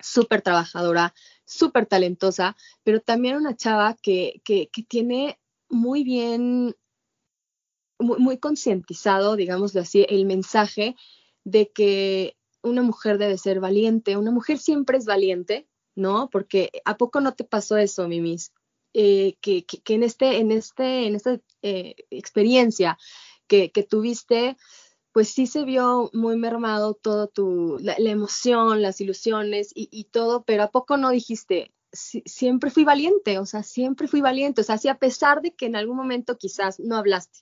súper 0.03 0.43
trabajadora, 0.43 1.15
súper 1.45 1.87
talentosa, 1.87 2.57
pero 2.83 3.01
también 3.01 3.37
una 3.37 3.57
chava 3.57 3.97
que, 4.03 4.41
que, 4.45 4.69
tiene 4.89 5.39
muy 5.69 6.05
bien, 6.05 6.77
muy, 7.99 8.19
muy 8.19 8.39
concientizado, 8.39 9.37
digámoslo 9.37 9.81
así, 9.81 10.07
el 10.09 10.27
mensaje 10.27 10.97
de 11.45 11.71
que 11.71 12.37
una 12.63 12.83
mujer 12.83 13.19
debe 13.19 13.39
ser 13.39 13.61
valiente. 13.61 14.17
Una 14.17 14.31
mujer 14.31 14.59
siempre 14.59 14.99
es 14.99 15.05
valiente, 15.05 15.69
¿no? 15.95 16.31
Porque 16.31 16.71
¿a 16.85 16.97
poco 16.97 17.21
no 17.21 17.35
te 17.35 17.45
pasó 17.45 17.77
eso, 17.77 18.09
Mimis? 18.09 18.53
Eh, 18.95 19.37
que, 19.41 19.65
que, 19.65 19.95
en, 19.95 20.03
este, 20.03 20.39
en, 20.39 20.53
este, 20.53 21.07
en 21.07 21.15
esta 21.15 21.41
eh, 21.63 21.95
experiencia 22.11 22.99
que, 23.47 23.71
que, 23.73 23.83
tuviste, 23.83 24.57
pues 25.13 25.29
sí 25.29 25.47
se 25.47 25.65
vio 25.65 26.11
muy 26.13 26.37
mermado 26.37 26.95
todo 26.95 27.29
tu, 27.29 27.79
la, 27.81 27.95
emoción, 27.99 28.83
las 28.83 29.01
ilusiones 29.01 29.71
y, 29.75 29.89
y, 29.93 30.05
todo, 30.05 30.45
pero 30.45 30.65
¿a 30.65 30.71
poco 30.71 30.97
no 30.97 31.11
dijiste, 31.11 31.73
siempre 31.93 32.71
fui 32.71 32.85
valiente, 32.85 33.39
o 33.39 33.47
sea, 33.47 33.63
siempre 33.63 34.09
fui 34.09 34.21
valiente, 34.21 34.63
o 34.63 34.65
sea, 34.65 34.79
sí 34.79 34.89
a 34.89 34.99
pesar 34.99 35.43
de 35.43 35.55
que 35.55 35.67
en 35.67 35.77
algún 35.77 35.97
momento 35.97 36.39
quizás 36.39 36.81
no 36.81 36.97
hablaste 36.97 37.41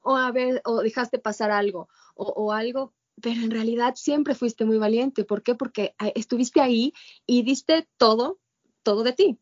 o, 0.00 0.16
a 0.16 0.32
ver, 0.32 0.60
o 0.64 0.82
dejaste 0.82 1.18
pasar 1.18 1.50
algo 1.50 1.88
o, 2.14 2.26
o 2.26 2.52
algo 2.52 2.92
pero 3.20 3.40
en 3.40 3.50
realidad 3.50 3.94
siempre 3.94 4.34
fuiste 4.34 4.64
muy 4.64 4.78
valiente. 4.78 5.24
¿Por 5.24 5.42
qué? 5.42 5.54
Porque 5.54 5.94
ah, 5.98 6.10
estuviste 6.14 6.60
ahí 6.60 6.92
y 7.26 7.42
diste 7.42 7.86
todo, 7.96 8.40
todo 8.82 9.02
de 9.02 9.12
ti. 9.12 9.38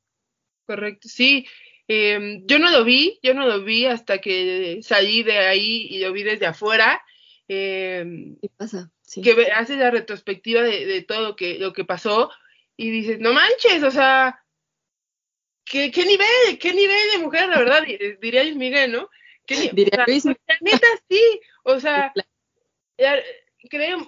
Correcto, 0.66 1.08
sí. 1.08 1.46
Em, 1.88 2.46
yo 2.46 2.58
no 2.58 2.70
lo 2.70 2.84
vi, 2.84 3.18
yo 3.22 3.34
no 3.34 3.46
lo 3.46 3.64
vi 3.64 3.87
hasta 3.87 4.18
que 4.18 4.80
salí 4.82 5.22
de 5.22 5.38
ahí 5.38 5.88
y 5.90 5.99
lo 6.00 6.12
vi 6.12 6.22
desde 6.22 6.46
afuera. 6.46 7.02
Eh, 7.52 8.37
¿Qué 8.40 8.49
pasa? 8.57 8.92
Que 9.12 9.50
haces 9.50 9.76
la 9.76 9.90
retrospectiva 9.90 10.62
de, 10.62 11.02
todo 11.02 11.21
lo 11.21 11.35
que, 11.37 11.59
lo 11.59 11.73
que 11.73 11.85
pasó 11.85 12.30
y 12.76 12.92
dices, 12.92 13.19
no 13.19 13.33
manches, 13.33 13.83
o 13.83 13.90
sea, 13.90 14.45
¿qué, 15.64 15.90
qué 15.90 16.04
nivel, 16.04 16.59
qué 16.61 16.73
nivel 16.73 17.11
de 17.11 17.19
mujer, 17.19 17.49
la 17.49 17.59
verdad, 17.59 17.83
diría 18.21 18.45
Luis 18.45 18.54
Miguel, 18.54 18.92
¿no? 18.92 19.11
¿Qué, 19.47 19.69
diría 19.73 20.04
Luis 20.07 20.26
Neta, 20.26 20.87
sí, 21.09 21.40
o 21.64 21.80
sea, 21.80 22.12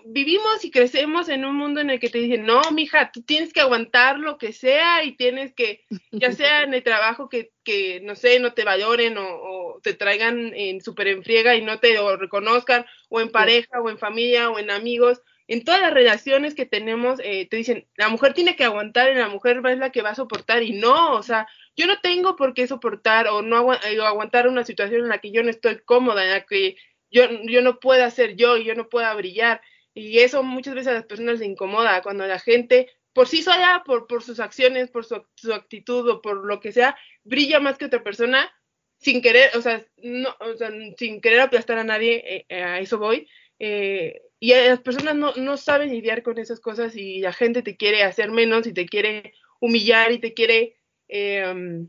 vivimos 0.07 0.65
y 0.65 0.71
crecemos 0.71 1.29
en 1.29 1.45
un 1.45 1.57
mundo 1.57 1.81
en 1.81 1.91
el 1.91 2.01
que 2.01 2.09
te 2.09 2.19
dicen, 2.19 2.45
no, 2.45 2.63
mija, 2.73 3.11
tú 3.13 3.23
tienes 3.23 3.53
que 3.53 3.61
aguantar 3.61 4.19
lo 4.19 4.39
que 4.39 4.53
sea 4.53 5.05
y 5.05 5.13
tienes 5.13 5.53
que, 5.55 5.85
ya 6.11 6.33
sea 6.33 6.63
en 6.63 6.75
el 6.75 6.83
trabajo 6.83 7.29
que, 7.29 7.53
que 7.65 8.01
no 8.01 8.15
sé, 8.15 8.41
no 8.41 8.55
te 8.55 8.65
valoren 8.65 9.17
o, 9.19 9.81
te 9.83 9.95
traigan 9.95 10.53
en 10.55 10.81
súper 10.81 11.09
enfriega 11.09 11.57
y 11.57 11.63
no 11.63 11.81
te 11.81 11.97
reconozcan, 12.17 12.87
o 13.09 13.21
en 13.21 13.31
pareja, 13.31 13.81
o 13.81 13.91
en 13.91 13.99
familia, 13.99 14.49
o 14.49 14.59
en 14.59 14.71
amigos, 14.71 15.23
en 15.49 15.65
todas 15.65 15.81
las 15.81 15.93
relaciones 15.93 16.55
que 16.55 16.67
tenemos, 16.67 17.19
eh, 17.23 17.49
te 17.49 17.57
dicen, 17.57 17.87
la 17.97 18.09
mujer 18.09 18.33
tiene 18.33 18.55
que 18.55 18.65
aguantar 18.65 19.11
y 19.11 19.17
la 19.17 19.29
mujer 19.29 19.61
es 19.67 19.79
la 19.79 19.91
que 19.91 20.03
va 20.03 20.11
a 20.11 20.15
soportar 20.15 20.63
y 20.63 20.73
no, 20.73 21.15
o 21.15 21.23
sea, 21.23 21.49
yo 21.77 21.87
no 21.87 21.99
tengo 22.01 22.37
por 22.37 22.55
qué 22.55 22.67
soportar 22.67 23.27
o 23.29 23.43
no 23.43 23.75
eh, 23.75 24.01
aguantar 24.05 24.47
una 24.47 24.65
situación 24.65 25.03
en 25.03 25.09
la 25.09 25.19
que 25.19 25.33
yo 25.33 25.43
no 25.43 25.51
estoy 25.51 25.81
cómoda, 25.85 26.25
en 26.25 26.31
la 26.31 26.47
que 26.47 26.77
yo, 27.13 27.25
yo 27.45 27.63
no 27.63 27.79
pueda 27.79 28.11
ser 28.11 28.35
yo 28.37 28.57
y 28.57 28.65
yo 28.65 28.75
no 28.75 28.89
pueda 28.89 29.15
brillar. 29.15 29.61
Y 29.95 30.19
eso 30.21 30.43
muchas 30.43 30.75
veces 30.75 30.89
a 30.89 30.95
las 30.95 31.05
personas 31.05 31.39
les 31.39 31.49
incomoda 31.49 32.03
cuando 32.03 32.27
la 32.27 32.39
gente, 32.39 32.91
por 33.13 33.29
sí 33.29 33.43
sola, 33.43 33.83
por, 33.85 34.07
por 34.07 34.23
sus 34.23 34.41
acciones, 34.41 34.91
por 34.91 35.05
su, 35.05 35.23
actitud 35.53 36.09
o 36.09 36.23
por 36.23 36.45
lo 36.47 36.61
que 36.61 36.73
sea, 36.73 36.97
brilla 37.23 37.61
más 37.61 37.77
que 37.77 37.85
otra 37.85 38.03
persona 38.03 38.51
sin 38.99 39.21
querer, 39.21 39.51
o 39.57 39.61
sea, 39.61 39.85
no, 39.99 40.35
o 40.41 40.55
sea 40.55 40.71
sin 40.97 41.21
querer 41.21 41.41
aplastar 41.41 41.77
a 41.79 41.85
nadie, 41.85 42.47
eh, 42.49 42.63
a 42.63 42.81
eso 42.81 42.99
voy. 42.99 43.29
Eh, 43.59 44.23
y 44.41 44.55
las 44.55 44.81
personas 44.81 45.15
no, 45.15 45.35
no 45.37 45.57
saben 45.57 45.91
lidiar 45.91 46.23
con 46.23 46.39
esas 46.39 46.61
cosas 46.61 46.97
y 46.97 47.21
la 47.21 47.33
gente 47.33 47.63
te 47.63 47.77
quiere 47.77 48.03
hacer 48.03 48.31
menos 48.31 48.67
y 48.67 48.73
te 48.73 48.87
quiere 48.87 49.35
humillar 49.61 50.13
y 50.13 50.19
te 50.19 50.33
quiere, 50.33 50.77
eh, 51.09 51.85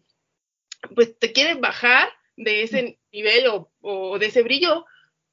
pues 0.94 1.18
te 1.18 1.32
quiere 1.32 1.56
bajar 1.56 2.10
de 2.36 2.64
ese 2.64 3.00
nivel 3.12 3.48
o, 3.48 3.72
o 3.82 4.20
de 4.20 4.26
ese 4.26 4.42
brillo 4.42 4.86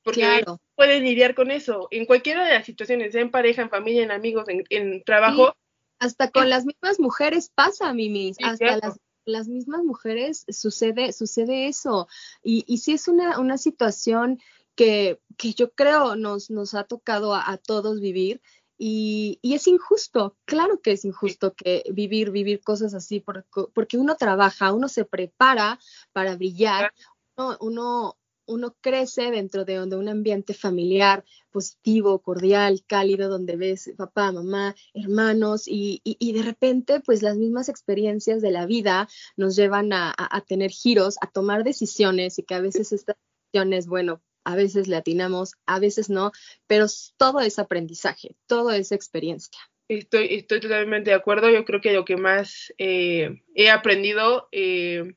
porque 0.02 0.44
pueden 0.74 1.04
lidiar 1.04 1.34
con 1.34 1.50
eso 1.50 1.88
en 1.90 2.06
cualquiera 2.06 2.44
de 2.44 2.54
las 2.54 2.66
situaciones, 2.66 3.14
en 3.14 3.30
pareja, 3.30 3.62
en 3.62 3.70
familia, 3.70 4.02
en 4.02 4.10
amigos, 4.10 4.44
en, 4.48 5.02
trabajo. 5.04 5.54
hasta 5.98 6.30
con 6.30 6.48
las 6.48 6.64
mismas 6.64 6.98
mujeres 6.98 7.50
pasa, 7.54 7.92
Mimi, 7.92 8.32
hasta 8.42 8.78
las, 9.26 9.48
mismas 9.48 9.82
mujeres 9.84 10.44
sucede, 10.48 11.12
sucede 11.12 11.68
eso. 11.68 12.08
Y, 12.42 12.64
y 12.66 12.78
sí 12.78 12.94
es 12.94 13.06
una, 13.08 13.38
una 13.38 13.58
situación 13.58 14.40
que, 14.74 15.20
que, 15.36 15.52
yo 15.52 15.72
creo 15.72 16.16
nos, 16.16 16.50
nos 16.50 16.74
ha 16.74 16.84
tocado 16.84 17.34
a, 17.34 17.56
todos 17.58 18.00
vivir. 18.00 18.40
Y, 18.78 19.38
y, 19.42 19.52
es 19.52 19.66
injusto, 19.66 20.38
claro 20.46 20.80
que 20.80 20.92
es 20.92 21.04
injusto 21.04 21.52
que 21.54 21.84
vivir, 21.92 22.30
vivir 22.30 22.62
cosas 22.62 22.94
así, 22.94 23.20
porque, 23.20 23.46
porque 23.74 23.98
uno 23.98 24.16
trabaja, 24.16 24.72
uno 24.72 24.88
se 24.88 25.04
prepara 25.04 25.78
para 26.12 26.34
brillar, 26.36 26.94
uno, 27.36 27.58
uno, 27.60 28.19
uno 28.50 28.76
crece 28.80 29.30
dentro 29.30 29.64
de, 29.64 29.80
un 29.80 30.08
ambiente 30.08 30.54
familiar 30.54 31.24
positivo, 31.50 32.20
cordial, 32.20 32.82
cálido, 32.86 33.28
donde 33.28 33.56
ves 33.56 33.92
papá, 33.96 34.32
mamá, 34.32 34.74
hermanos 34.94 35.64
y, 35.66 36.00
de 36.32 36.42
repente 36.42 37.00
pues 37.00 37.22
las 37.22 37.36
mismas 37.36 37.68
experiencias 37.68 38.42
de 38.42 38.50
la 38.50 38.66
vida 38.66 39.08
nos 39.36 39.56
llevan 39.56 39.92
a, 39.92 40.14
tener 40.46 40.70
giros, 40.70 41.16
a 41.20 41.26
tomar 41.28 41.64
decisiones 41.64 42.38
y 42.38 42.42
que 42.42 42.54
a 42.54 42.60
veces 42.60 42.92
estas 42.92 43.16
decisiones, 43.52 43.86
bueno, 43.86 44.20
a 44.44 44.56
veces 44.56 44.88
le 44.88 44.96
atinamos, 44.96 45.54
a 45.66 45.78
veces 45.78 46.10
no, 46.10 46.32
pero 46.66 46.86
todo 47.16 47.40
es 47.40 47.58
aprendizaje, 47.58 48.36
todo 48.46 48.70
es 48.70 48.90
experiencia. 48.92 49.58
Estoy, 49.88 50.28
estoy 50.30 50.60
totalmente 50.60 51.10
de 51.10 51.16
acuerdo. 51.16 51.50
Yo 51.50 51.64
creo 51.64 51.80
que 51.80 51.92
lo 51.92 52.04
que 52.04 52.16
más 52.16 52.72
eh, 52.78 53.42
he 53.54 53.70
aprendido 53.70 54.48
eh, 54.52 55.14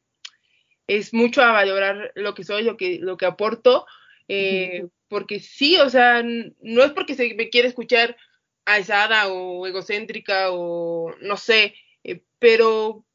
es 0.88 1.14
mucho 1.14 1.42
a 1.42 1.52
valorar 1.52 2.12
lo 2.16 2.34
que 2.34 2.44
soy, 2.44 2.64
lo 2.64 2.78
que, 2.78 3.00
lo 3.00 3.18
que 3.18 3.26
aporto, 3.26 3.86
eh, 4.28 4.88
porque 5.08 5.40
sí, 5.40 5.78
o 5.78 5.90
sea, 5.90 6.24
no 6.24 6.84
es 6.84 6.92
porque 6.92 7.16
se 7.16 7.34
me 7.36 7.50
quiere 7.50 7.68
escuchar 7.68 8.16
aisada 8.66 9.28
o 9.28 9.68
egocéntrica 9.68 10.52
o 10.52 11.14
no 11.22 11.38
sé, 11.38 11.76
eh, 12.04 12.22
pero 12.40 13.06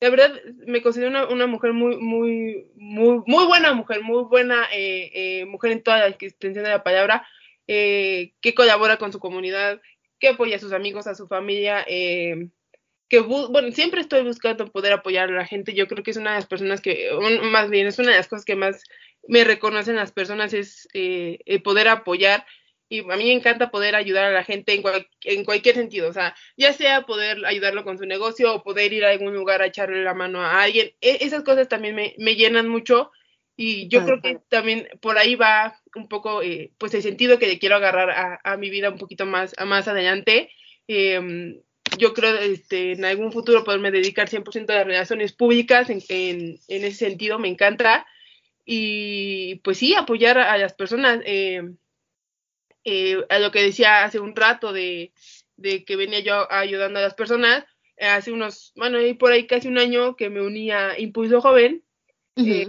la 0.00 0.10
verdad 0.10 0.32
me 0.66 0.82
considero 0.82 1.10
una, 1.10 1.26
una, 1.26 1.46
mujer 1.46 1.72
muy, 1.72 1.96
muy, 1.96 2.70
muy, 2.76 3.22
muy 3.26 3.46
buena 3.46 3.72
mujer, 3.72 4.02
muy 4.02 4.24
buena 4.24 4.66
eh, 4.72 5.44
mujer 5.46 5.72
en 5.72 5.82
toda 5.82 5.98
la 5.98 6.06
extensión 6.08 6.64
de 6.64 6.70
la 6.70 6.84
palabra, 6.84 7.26
que 7.66 8.54
colabora 8.56 8.96
con 8.96 9.12
su 9.12 9.18
comunidad, 9.18 9.80
que 10.18 10.28
apoya 10.28 10.56
a 10.56 10.60
sus 10.60 10.72
amigos, 10.72 11.06
a 11.06 11.14
su 11.14 11.26
familia, 11.26 11.84
que, 13.08 13.20
bueno, 13.20 13.72
siempre 13.72 14.00
estoy 14.00 14.22
buscando 14.22 14.70
poder 14.70 14.92
apoyar 14.92 15.30
a 15.30 15.32
la 15.32 15.46
gente. 15.46 15.74
Yo 15.74 15.88
creo 15.88 16.04
que 16.04 16.10
es 16.10 16.16
una 16.16 16.30
de 16.30 16.36
las 16.36 16.46
personas 16.46 16.80
que, 16.80 17.10
más 17.50 17.70
bien, 17.70 17.86
es 17.86 17.98
una 17.98 18.10
de 18.10 18.18
las 18.18 18.28
cosas 18.28 18.44
que 18.44 18.56
más 18.56 18.84
me 19.26 19.44
reconocen 19.44 19.96
las 19.96 20.12
personas, 20.12 20.52
es 20.52 20.88
eh, 20.92 21.38
el 21.46 21.62
poder 21.62 21.88
apoyar. 21.88 22.44
Y 22.90 23.00
a 23.00 23.16
mí 23.16 23.24
me 23.24 23.32
encanta 23.32 23.70
poder 23.70 23.94
ayudar 23.94 24.24
a 24.24 24.30
la 24.30 24.44
gente 24.44 24.74
en, 24.74 24.82
en 25.24 25.44
cualquier 25.44 25.74
sentido, 25.74 26.08
o 26.08 26.12
sea, 26.14 26.34
ya 26.56 26.72
sea 26.72 27.04
poder 27.04 27.44
ayudarlo 27.44 27.84
con 27.84 27.98
su 27.98 28.06
negocio 28.06 28.54
o 28.54 28.62
poder 28.62 28.94
ir 28.94 29.04
a 29.04 29.10
algún 29.10 29.34
lugar 29.34 29.60
a 29.60 29.66
echarle 29.66 30.02
la 30.02 30.14
mano 30.14 30.40
a 30.40 30.62
alguien. 30.62 30.92
E, 31.02 31.18
esas 31.20 31.42
cosas 31.44 31.68
también 31.68 31.94
me, 31.94 32.14
me, 32.16 32.34
llenan 32.34 32.66
mucho 32.66 33.10
y 33.56 33.88
yo 33.88 34.06
creo 34.06 34.22
que 34.22 34.40
también 34.48 34.88
por 35.02 35.18
ahí 35.18 35.34
va 35.34 35.78
un 35.96 36.08
poco, 36.08 36.42
eh, 36.42 36.72
pues 36.78 36.94
el 36.94 37.02
sentido 37.02 37.38
que 37.38 37.46
le 37.46 37.58
quiero 37.58 37.76
agarrar 37.76 38.10
a, 38.10 38.40
a, 38.42 38.56
mi 38.56 38.70
vida 38.70 38.88
un 38.88 38.98
poquito 38.98 39.26
más, 39.26 39.54
a 39.58 39.66
más 39.66 39.86
adelante. 39.86 40.50
Eh, 40.86 41.60
yo 41.98 42.14
creo 42.14 42.36
este, 42.36 42.92
en 42.92 43.04
algún 43.04 43.32
futuro 43.32 43.64
poderme 43.64 43.90
dedicar 43.90 44.28
100% 44.28 44.70
a 44.70 44.76
las 44.76 44.86
relaciones 44.86 45.32
públicas, 45.32 45.90
en, 45.90 46.00
en, 46.08 46.58
ese 46.68 46.92
sentido 46.92 47.38
me 47.38 47.48
encanta. 47.48 48.06
Y 48.64 49.56
pues 49.56 49.78
sí, 49.78 49.94
apoyar 49.94 50.38
a, 50.38 50.56
las 50.58 50.74
personas. 50.74 51.20
Eh, 51.24 51.62
eh, 52.84 53.18
a 53.28 53.38
lo 53.38 53.50
que 53.50 53.62
decía 53.62 54.04
hace 54.04 54.18
un 54.18 54.34
rato 54.34 54.72
de, 54.72 55.12
de, 55.56 55.84
que 55.84 55.96
venía 55.96 56.20
yo 56.20 56.50
ayudando 56.50 56.98
a 56.98 57.02
las 57.02 57.14
personas, 57.14 57.64
hace 58.00 58.32
unos, 58.32 58.72
bueno, 58.76 59.00
y 59.00 59.14
por 59.14 59.32
ahí 59.32 59.46
casi 59.46 59.68
un 59.68 59.78
año 59.78 60.16
que 60.16 60.30
me 60.30 60.40
uní 60.40 60.70
a 60.70 60.98
Impulso 60.98 61.40
Joven. 61.40 61.82
Eh, 62.36 62.68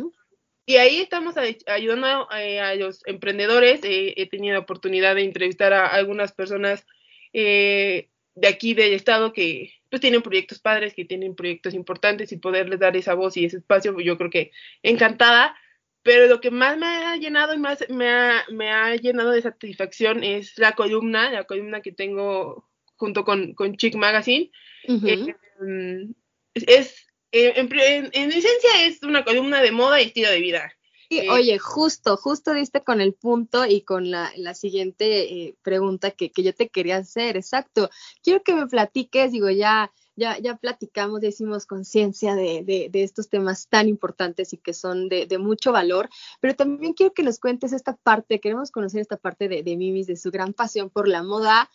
y 0.66 0.78
ahí 0.78 1.00
estamos 1.00 1.36
ayudando 1.68 2.28
a, 2.30 2.76
los 2.76 3.06
emprendedores. 3.06 3.82
he 3.84 4.28
tenido 4.30 4.56
la 4.56 4.62
oportunidad 4.62 5.16
de 5.16 5.24
entrevistar 5.24 5.74
a 5.74 5.88
algunas 5.88 6.32
personas 6.32 6.86
eh, 7.34 8.09
de 8.40 8.48
aquí 8.48 8.74
del 8.74 8.94
estado 8.94 9.34
que 9.34 9.74
pues 9.90 10.02
tienen 10.02 10.22
proyectos 10.22 10.60
padres, 10.60 10.94
que 10.94 11.06
tienen 11.06 11.36
proyectos 11.36 11.74
importantes 11.74 12.32
y 12.32 12.38
poderles 12.38 12.80
dar 12.80 12.96
esa 12.96 13.16
voz 13.16 13.38
y 13.38 13.46
ese 13.46 13.58
espacio, 13.58 14.00
yo 14.00 14.18
creo 14.18 14.30
que 14.30 14.52
encantada. 14.84 15.56
Pero 16.02 16.28
lo 16.28 16.40
que 16.40 16.50
más 16.50 16.78
me 16.78 16.86
ha 16.86 17.18
llenado 17.18 17.54
y 17.54 17.58
más 17.58 17.84
me 17.90 18.10
ha, 18.10 18.46
me 18.50 18.72
ha 18.72 18.96
llenado 18.96 19.32
de 19.32 19.42
satisfacción 19.42 20.24
es 20.24 20.58
la 20.58 20.72
columna, 20.72 21.30
la 21.30 21.44
columna 21.44 21.82
que 21.82 21.92
tengo 21.92 22.70
junto 22.96 23.26
con, 23.26 23.54
con 23.54 23.76
Chic 23.76 23.96
Magazine. 23.96 24.50
Eh, 24.88 26.08
es, 26.54 27.08
eh, 27.32 27.54
en, 27.58 27.70
en, 28.14 28.30
esencia 28.30 28.86
es 28.86 29.04
una 29.04 29.26
columna 29.26 29.62
de 29.62 29.72
moda 29.72 30.02
y 30.02 30.06
estilo 30.06 30.30
de 30.30 30.40
vida. 30.40 30.74
Sí, 31.10 31.28
oye, 31.28 31.58
justo, 31.58 32.18
justo 32.18 32.54
diste 32.54 32.84
con 32.84 33.02
el 33.02 33.16
punto 33.16 33.66
y 33.66 33.82
con 33.82 34.12
la, 34.12 34.32
la 34.38 34.54
siguiente 34.54 35.48
eh, 35.48 35.56
pregunta 35.64 36.12
que, 36.12 36.32
que, 36.32 36.44
yo 36.44 36.54
te 36.54 36.70
quería 36.70 36.98
hacer, 36.98 37.36
exacto. 37.36 37.90
Quiero 38.22 38.44
que 38.44 38.54
me 38.54 38.68
platiques, 38.68 39.32
digo, 39.32 39.50
ya, 39.50 39.92
ya, 40.16 40.38
ya 40.38 40.58
platicamos, 40.58 41.22
decimos 41.22 41.66
conciencia 41.66 42.36
de, 42.36 42.64
de, 42.64 42.90
de, 42.92 43.04
estos 43.04 43.28
temas 43.28 43.68
tan 43.70 43.88
importantes 43.88 44.54
y 44.54 44.58
que 44.58 44.76
son 44.76 45.10
de, 45.10 45.26
de, 45.26 45.40
mucho 45.40 45.72
valor, 45.72 46.10
pero 46.42 46.56
también 46.56 46.94
quiero 46.94 47.12
que 47.14 47.24
nos 47.24 47.40
cuentes 47.40 47.74
esta 47.74 47.96
parte, 47.96 48.40
queremos 48.40 48.70
conocer 48.70 49.02
esta 49.02 49.18
parte 49.18 49.48
de, 49.48 49.64
de 49.64 49.78
Mimis, 49.78 50.06
de 50.06 50.16
su 50.16 50.30
gran 50.30 50.54
pasión 50.54 50.92
por 50.92 51.08
la 51.08 51.24
moda, 51.24 51.72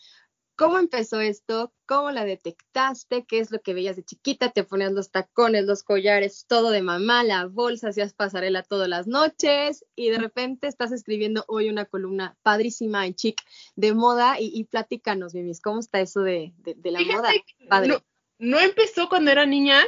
¿Cómo 0.56 0.78
empezó 0.78 1.20
esto? 1.20 1.72
¿Cómo 1.84 2.12
la 2.12 2.24
detectaste? 2.24 3.24
¿Qué 3.26 3.40
es 3.40 3.50
lo 3.50 3.60
que 3.60 3.74
veías 3.74 3.96
de 3.96 4.04
chiquita? 4.04 4.52
¿Te 4.52 4.62
ponías 4.62 4.92
los 4.92 5.10
tacones, 5.10 5.64
los 5.64 5.82
collares, 5.82 6.46
todo 6.46 6.70
de 6.70 6.80
mamá, 6.80 7.24
la 7.24 7.46
bolsa, 7.46 7.88
hacías 7.88 8.14
pasarela 8.14 8.62
todas 8.62 8.88
las 8.88 9.08
noches 9.08 9.84
y 9.96 10.10
de 10.10 10.18
repente 10.18 10.68
estás 10.68 10.92
escribiendo 10.92 11.44
hoy 11.48 11.68
una 11.70 11.86
columna 11.86 12.36
padrísima 12.42 13.04
en 13.04 13.14
chic 13.14 13.42
de 13.74 13.94
moda 13.94 14.40
y, 14.40 14.52
y 14.54 14.64
platícanos, 14.64 15.34
Mimis, 15.34 15.60
¿cómo 15.60 15.80
está 15.80 16.00
eso 16.00 16.20
de, 16.20 16.52
la 16.84 17.00
moda? 17.00 17.32
Padre. 17.68 17.98
No, 18.38 18.60
empezó 18.60 19.08
cuando 19.08 19.32
era 19.32 19.46
niña, 19.46 19.84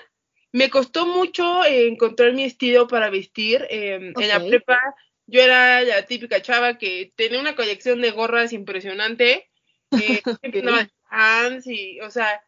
me 0.50 0.68
costó 0.68 1.06
mucho 1.06 1.64
encontrar 1.64 2.32
mi 2.32 2.42
estilo 2.42 2.88
para 2.88 3.08
vestir. 3.10 3.66
Em, 3.70 4.12
en 4.18 4.28
la 4.28 4.40
prepa 4.40 4.80
yo 5.26 5.42
era 5.42 5.82
la 5.82 6.04
típica 6.06 6.42
chava 6.42 6.78
que 6.78 7.12
tenía 7.14 7.40
una 7.40 7.54
colección 7.54 8.00
de 8.00 8.10
gorras 8.10 8.52
impresionante 8.52 9.48
eh, 9.92 10.22
y, 11.66 12.00
o 12.00 12.10
sea, 12.10 12.42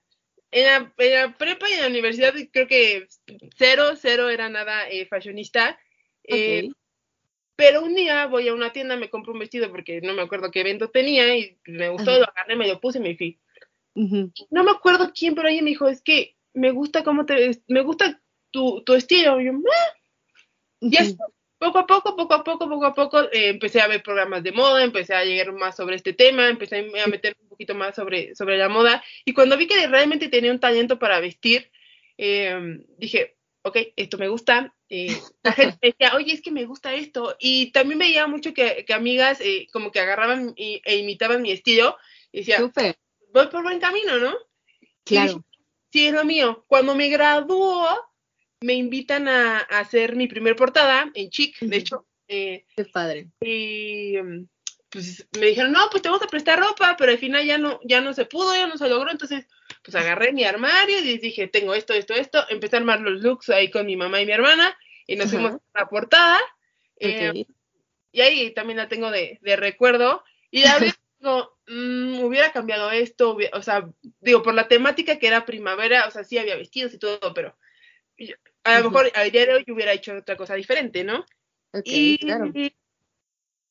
en 0.51 0.65
la, 0.65 0.95
prepa 1.37 1.69
y 1.69 1.75
en 1.75 1.81
la 1.81 1.87
universidad 1.89 2.35
creo 2.53 2.67
que 2.67 3.07
cero, 3.57 3.95
cero 3.97 4.29
era 4.29 4.49
nada 4.49 4.89
eh, 4.89 5.07
fashionista. 5.07 5.79
Eh, 6.25 6.69
pero 7.57 7.83
un 7.83 7.95
día 7.95 8.27
voy 8.27 8.49
a 8.49 8.55
una 8.55 8.73
tienda, 8.73 8.97
me 8.97 9.11
compro 9.11 9.33
un 9.33 9.41
vestido 9.41 9.71
porque 9.71 10.01
no 10.01 10.15
me 10.15 10.23
acuerdo 10.23 10.51
qué 10.51 10.61
evento 10.61 10.91
tenía 10.91 11.37
y 11.37 11.59
me 11.67 11.89
gustó, 11.89 12.17
lo 12.19 12.29
agarré, 12.29 12.57
me 12.57 12.69
lo 12.69 12.81
puse 12.81 12.99
y 12.99 13.03
me 13.03 13.17
fui. 13.17 13.41
No 13.95 14.65
me 14.65 14.71
acuerdo 14.71 15.13
quién, 15.13 15.35
pero 15.35 15.49
alguien 15.49 15.65
me 15.65 15.71
dijo, 15.71 15.89
es 15.89 16.01
que 16.01 16.37
me 16.55 16.71
gusta 16.71 17.03
cómo 17.03 17.27
te, 17.27 17.63
me 17.67 17.83
gusta 17.83 18.23
tu, 18.53 18.83
tu 18.85 18.95
estilo. 18.95 19.41
Y 19.41 19.47
yo, 19.47 19.53
ah". 19.53 21.27
Poco 21.59 21.79
a 21.79 21.87
poco, 21.87 22.17
poco 22.17 22.35
a 22.35 22.45
poco, 22.45 22.69
poco 22.69 22.87
a 22.87 22.95
poco, 22.95 23.23
eh, 23.33 23.49
empecé 23.49 23.81
a 23.81 23.89
ver 23.89 24.03
programas 24.03 24.43
de 24.43 24.53
moda, 24.53 24.83
empecé 24.83 25.15
a 25.15 25.25
llegar 25.25 25.53
más 25.53 25.77
sobre 25.77 25.97
este 25.97 26.13
tema, 26.13 26.49
empecé 26.49 26.91
a 27.03 27.07
meter 27.07 27.37
un 27.41 27.49
poquito 27.49 27.75
más 27.75 27.97
sobre, 27.97 28.35
sobre 28.35 28.57
la 28.57 28.69
moda. 28.69 29.03
Y 29.25 29.35
cuando 29.35 29.57
vi 29.57 29.67
que 29.67 29.87
realmente 29.87 30.29
tenía 30.29 30.53
un 30.53 30.61
talento 30.61 30.99
para 30.99 31.21
vestir, 31.21 31.71
eh, 32.17 32.79
dije, 32.97 33.37
ok, 33.63 33.77
esto 33.97 34.19
me 34.19 34.29
gusta. 34.29 34.75
Eh, 34.89 35.17
la 35.43 35.53
gente 35.53 35.79
me 35.83 35.89
decía, 35.89 36.17
oye, 36.17 36.33
es 36.33 36.43
que 36.43 36.53
me 36.53 36.65
gusta 36.65 36.95
esto. 36.95 37.37
Y 37.41 37.73
también 37.73 37.99
veía 37.99 38.27
mucho 38.27 38.55
que, 38.55 38.85
que 38.87 38.95
amigas 38.95 39.41
como 39.73 39.91
que 39.91 40.01
agarraban 40.01 40.55
e 40.57 40.97
imitaban 40.97 41.43
mi 41.43 41.51
estilo. 41.51 41.97
Y 42.33 42.39
decía, 42.39 42.61
voy 43.33 43.47
por 43.49 43.63
buen 43.63 43.81
camino, 43.81 44.19
¿no? 44.19 44.35
Claro. 45.05 45.45
sí, 45.91 46.07
es 46.07 46.13
lo 46.13 46.25
mío. 46.25 46.65
Cuando 46.69 46.95
me 46.95 47.09
graduó, 47.09 47.89
me 48.61 48.75
invitan 48.75 49.29
a, 49.29 49.59
hacer 49.59 50.17
mi 50.17 50.27
primer 50.27 50.57
portada 50.57 51.11
en 51.15 51.31
Chic, 51.31 51.59
de 51.61 51.77
hecho. 51.77 52.07
Eh, 52.29 52.65
Qué 52.77 52.85
padre. 52.85 53.29
Y 53.41 54.15
pues 54.91 55.27
me 55.39 55.47
dijeron, 55.47 55.73
no, 55.73 55.89
pues 55.91 56.03
te 56.03 56.09
vamos 56.09 56.23
a 56.23 56.29
prestar 56.29 56.59
ropa, 56.59 56.97
pero 56.99 57.13
al 57.13 57.19
final 57.19 57.45
ya 57.45 57.59
no, 57.59 57.81
ya 57.85 58.01
no 58.01 58.13
se 58.15 58.25
pudo, 58.25 58.55
ya 58.55 58.67
no 58.67 58.79
se 58.79 58.89
logró, 58.89 59.11
entonces 59.11 59.47
pues 59.83 59.95
agarré 59.95 60.33
mi 60.33 60.45
armario 60.45 60.99
y 61.01 61.19
dije, 61.19 61.47
tengo 61.47 61.75
esto, 61.75 61.93
esto, 61.93 62.15
esto, 62.15 62.45
empecé 62.49 62.77
a 62.77 62.79
armar 62.81 63.01
los 63.01 63.23
looks 63.23 63.51
ahí 63.51 63.71
con 63.71 63.87
mi 63.87 63.97
mamá 63.97 64.21
y 64.21 64.27
mi 64.27 64.33
hermana 64.33 64.77
y 65.07 65.17
nos 65.17 65.31
fuimos 65.31 65.55
a 65.55 65.81
la 65.81 65.89
portada. 65.89 66.39
Eh, 67.01 67.47
y 68.13 68.21
ahí 68.21 68.51
también 68.53 68.77
la 68.77 68.89
tengo 68.89 69.11
de, 69.11 69.39
de 69.43 69.57
recuerdo. 69.57 70.23
Y 70.51 70.65
a 70.65 70.79
veces 70.79 70.99
digo, 71.19 71.59
mm, 71.67 72.21
hubiera 72.21 72.53
cambiado 72.53 72.91
esto, 72.91 73.37
o 73.53 73.63
sea, 73.63 73.89
digo, 74.21 74.43
por 74.43 74.55
la 74.55 74.69
temática 74.69 75.19
que 75.19 75.27
era 75.27 75.47
primavera, 75.47 76.07
o 76.07 76.11
sea, 76.11 76.25
sí 76.25 76.39
había 76.39 76.57
vestidos 76.57 76.95
y 76.95 76.99
todo, 76.99 77.33
pero 77.35 77.57
a 78.65 78.81
lo 78.81 78.91
mejor 78.91 79.11
a 79.15 79.23
día 79.25 79.47
de 79.47 79.55
hoy 79.55 79.65
hubiera 79.69 79.93
hecho 79.93 80.17
otra 80.17 80.37
cosa 80.37 80.55
diferente, 80.55 81.05
¿no? 81.05 81.25
y 81.85 82.19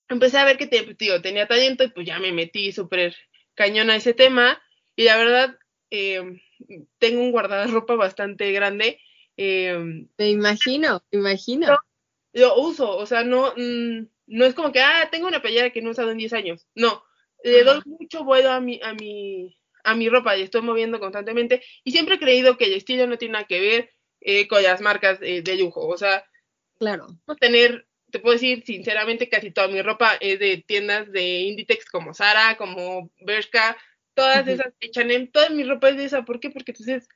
empecé 0.10 0.38
a 0.38 0.46
ver 0.46 0.58
que 0.58 0.68
tenía 0.68 1.48
talento 1.48 1.84
y 1.84 1.90
pues 1.90 2.06
ya 2.06 2.20
me 2.20 2.32
metí 2.32 2.72
súper 2.72 3.16
cañón 3.56 3.90
a 3.90 3.96
ese 3.96 4.14
tema 4.14 4.62
y 4.96 5.04
la 5.04 5.18
verdad 5.18 5.58
eh, 5.90 6.42
tengo 7.00 7.22
un 7.22 7.32
guardarropa 7.32 7.96
bastante 7.96 8.52
grande. 8.52 9.00
Eh, 9.36 10.08
me 10.18 10.30
imagino, 10.30 11.04
me 11.12 11.20
imagino. 11.20 11.78
Lo 12.34 12.60
uso, 12.60 12.96
o 12.98 13.06
sea, 13.06 13.24
no, 13.24 13.54
mm, 13.56 14.08
no 14.28 14.46
es 14.46 14.54
como 14.54 14.72
que, 14.72 14.82
ah, 14.82 15.10
tengo 15.12 15.28
una 15.28 15.42
playera 15.42 15.72
que 15.72 15.82
no 15.82 15.90
he 15.90 15.92
usado 15.92 16.12
en 16.12 16.18
10 16.18 16.34
años. 16.34 16.68
No, 16.76 17.04
le 17.44 17.64
doy 17.64 17.82
mucho 17.86 18.24
vuelo 18.24 18.52
a 18.52 18.60
mi, 18.60 18.80
a 18.84 18.94
mi, 18.94 19.58
a 19.84 19.96
mi 19.96 20.10
ropa 20.10 20.38
y 20.38 20.42
estoy 20.42 20.62
moviendo 20.62 21.00
constantemente 21.00 21.64
y 21.84 21.92
siempre 21.92 22.16
he 22.16 22.20
creído 22.20 22.58
que 22.58 22.66
el 22.66 22.74
estilo 22.74 23.08
no 23.08 23.18
tiene 23.18 23.34
nada 23.34 23.46
que 23.46 23.60
ver 23.60 23.92
eh, 24.30 24.46
con 24.46 24.62
las 24.62 24.82
marcas 24.82 25.20
eh, 25.22 25.42
de 25.42 25.56
lujo. 25.56 25.88
O 25.88 25.98
sea, 25.98 26.26
claro. 26.78 27.08
tener, 27.40 27.88
te 28.12 28.20
puedo 28.20 28.34
decir 28.34 28.62
sinceramente, 28.66 29.30
casi 29.30 29.52
toda 29.52 29.70
mi 29.70 29.82
ropa 29.82 30.18
es 30.20 30.38
de 30.40 30.58
tiendas 30.68 31.10
de 31.14 31.40
Inditex 31.40 31.86
como 31.86 32.14
Zara, 32.14 32.58
como 32.58 33.10
Bershka, 33.22 33.78
todas 34.14 34.46
esas, 34.46 34.74
H&M, 34.84 35.28
toda 35.28 35.48
mi 35.50 35.64
ropa 35.64 35.90
es 35.90 35.96
de 35.96 36.04
esa. 36.04 36.26
¿Por 36.26 36.42
qué? 36.42 36.50
Porque 36.50 36.72
entonces, 36.72 37.08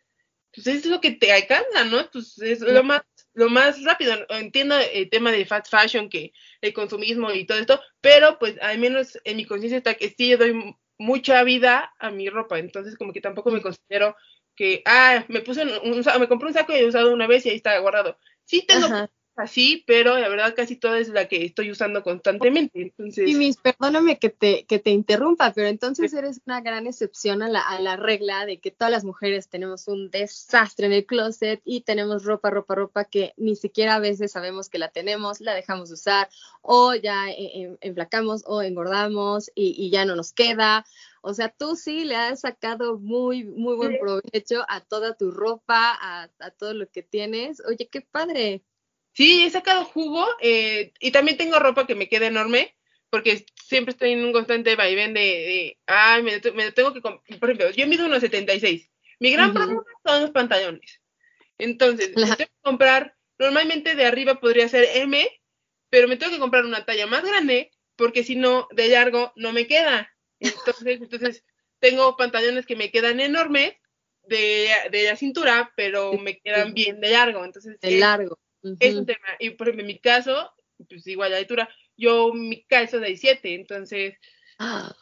pues, 0.54 0.64
pues 0.64 0.68
es 0.68 0.86
lo 0.86 1.02
que 1.02 1.12
te 1.12 1.34
alcanza, 1.34 1.84
¿no? 1.84 2.10
Pues 2.12 2.38
es 2.40 2.62
lo 2.62 2.82
más 2.82 3.02
lo 3.34 3.50
más 3.50 3.84
rápido. 3.84 4.14
Entiendo 4.30 4.78
el 4.78 5.10
tema 5.10 5.34
de 5.34 5.46
fast 5.46 5.70
fashion, 5.70 6.10
que 6.10 6.32
el 6.62 6.72
consumismo 6.72 7.32
y 7.34 7.46
todo 7.46 7.58
esto, 7.58 7.82
pero 8.00 8.40
pues 8.40 8.58
al 8.62 8.78
menos 8.80 9.20
en 9.26 9.36
mi 9.36 9.46
conciencia 9.46 9.78
está 9.78 9.96
que 9.96 10.14
sí 10.18 10.34
doy 10.36 10.76
mucha 10.98 11.44
vida 11.44 11.94
a 12.00 12.10
mi 12.10 12.30
ropa, 12.30 12.60
entonces 12.60 12.96
como 12.96 13.12
que 13.12 13.22
tampoco 13.22 13.52
me 13.52 13.62
considero 13.62 14.16
que, 14.56 14.84
ah, 14.86 15.26
me 15.28 15.42
puse 15.42 15.64
un, 15.64 16.04
me 16.20 16.28
compré 16.28 16.48
un 16.48 16.54
saco 16.54 16.74
y 16.74 16.78
he 16.78 16.86
usado 16.86 17.14
una 17.14 17.28
vez 17.28 17.46
y 17.46 17.50
ahí 17.50 17.56
está 17.56 17.78
guardado. 17.80 18.18
Sí 18.44 18.66
tengo 18.68 18.88
así, 19.36 19.84
pero 19.88 20.18
la 20.18 20.30
verdad 20.30 20.54
casi 20.56 20.76
toda 20.76 21.00
es 21.00 21.10
la 21.10 21.28
que 21.28 21.46
estoy 21.46 21.72
usando 21.72 22.04
constantemente. 22.04 22.82
Entonces... 22.82 23.30
Y 23.30 23.36
mis, 23.36 23.58
perdóname 23.58 24.20
que 24.20 24.30
te, 24.30 24.66
que 24.66 24.80
te 24.80 24.92
interrumpa, 24.92 25.52
pero 25.54 25.68
entonces 25.68 26.14
eres 26.14 26.42
una 26.46 26.62
gran 26.62 26.88
excepción 26.88 27.42
a 27.42 27.50
la, 27.50 27.62
a 27.62 27.80
la 27.80 27.96
regla 27.96 28.46
de 28.46 28.60
que 28.60 28.72
todas 28.72 28.92
las 28.92 29.04
mujeres 29.04 29.50
tenemos 29.50 29.88
un 29.88 30.10
desastre 30.10 30.86
en 30.86 30.94
el 30.94 31.06
closet 31.06 31.62
y 31.66 31.82
tenemos 31.82 32.24
ropa, 32.24 32.50
ropa, 32.50 32.76
ropa 32.76 33.06
que 33.06 33.34
ni 33.38 33.56
siquiera 33.56 33.96
a 33.96 34.00
veces 34.00 34.32
sabemos 34.32 34.70
que 34.70 34.80
la 34.80 34.90
tenemos, 34.90 35.42
la 35.42 35.54
dejamos 35.54 35.90
de 35.90 35.96
usar 35.96 36.30
o 36.62 36.94
ya 36.96 37.26
enflacamos 37.82 38.44
o 38.46 38.62
engordamos 38.62 39.52
y, 39.56 39.76
y 39.78 39.90
ya 39.90 40.06
no 40.06 40.16
nos 40.16 40.34
queda 40.34 40.86
o 41.22 41.34
sea, 41.36 41.50
tú 41.50 41.76
sí 41.76 42.04
le 42.04 42.16
has 42.16 42.42
sacado 42.42 42.98
muy, 42.98 43.44
muy 43.44 43.76
buen 43.76 44.00
provecho 44.00 44.66
a 44.68 44.82
toda 44.82 45.16
tu 45.16 45.30
ropa, 45.30 45.98
a, 46.02 46.30
todo 46.58 46.74
lo 46.74 46.90
que 46.90 47.04
tienes. 47.04 47.62
Oye, 47.68 47.88
qué 47.92 48.02
padre. 48.02 48.64
Sí, 49.14 49.44
he 49.44 49.50
sacado 49.50 49.86
jugo 49.86 50.26
eh, 50.42 50.94
y 51.00 51.12
también 51.12 51.38
tengo 51.38 51.60
ropa 51.60 51.86
que 51.86 51.96
me 51.96 52.08
queda 52.08 52.28
enorme 52.28 52.76
porque 53.10 53.46
siempre 53.66 53.92
estoy 53.92 54.14
en 54.14 54.24
un 54.24 54.32
constante 54.32 54.76
vaivén 54.76 55.14
de, 55.14 55.20
de 55.20 55.78
ay, 55.86 56.24
me, 56.24 56.40
me, 56.54 56.72
tengo 56.72 56.94
que, 56.94 57.02
por 57.02 57.22
ejemplo, 57.44 57.70
yo 57.72 57.86
mido 57.86 58.06
unos 58.06 58.22
76. 58.22 58.90
Mi 59.20 59.32
gran 59.32 59.54
problema 59.54 59.84
son 60.06 60.22
los 60.22 60.32
pantalones. 60.32 61.02
Entonces, 61.58 62.14
tengo 62.14 62.36
que 62.38 62.50
comprar, 62.62 63.16
normalmente 63.38 63.96
de 63.96 64.06
arriba 64.06 64.40
podría 64.40 64.68
ser 64.70 64.88
M, 64.96 65.30
pero 65.90 66.08
me 66.08 66.16
tengo 66.16 66.32
que 66.32 66.40
comprar 66.40 66.66
una 66.66 66.86
talla 66.86 67.06
más 67.06 67.24
grande 67.24 67.72
porque 67.98 68.24
si 68.24 68.36
no, 68.36 68.68
de 68.72 68.88
largo 68.88 69.34
no 69.36 69.52
me 69.52 69.68
queda. 69.68 70.12
Entonces, 70.40 71.02
entonces 71.02 71.44
tengo 71.80 72.18
pantalones 72.18 72.66
que 72.66 72.76
me 72.76 72.92
quedan 72.92 73.20
enormes 73.20 73.74
de, 74.24 74.70
de 74.90 75.04
la 75.04 75.16
cintura, 75.18 75.72
pero 75.76 76.14
me 76.14 76.40
quedan 76.40 76.74
bien 76.74 77.00
de 77.02 77.10
largo. 77.10 77.44
Entonces, 77.44 77.80
de 77.80 78.00
largo. 78.00 78.40
Es 78.80 78.96
un 78.96 79.06
tema. 79.06 79.28
Y 79.40 79.52
por 79.52 79.68
ejemplo, 79.68 79.82
en 79.82 79.88
mi 79.88 80.00
caso, 80.00 80.52
pues 80.88 81.06
igual 81.08 81.32
la 81.32 81.38
altura, 81.38 81.70
yo 81.98 82.34
mi 82.34 82.64
calzo 82.66 83.00
de 83.00 83.08
17, 83.08 83.56
entonces 83.56 84.16
ah. 84.60 84.96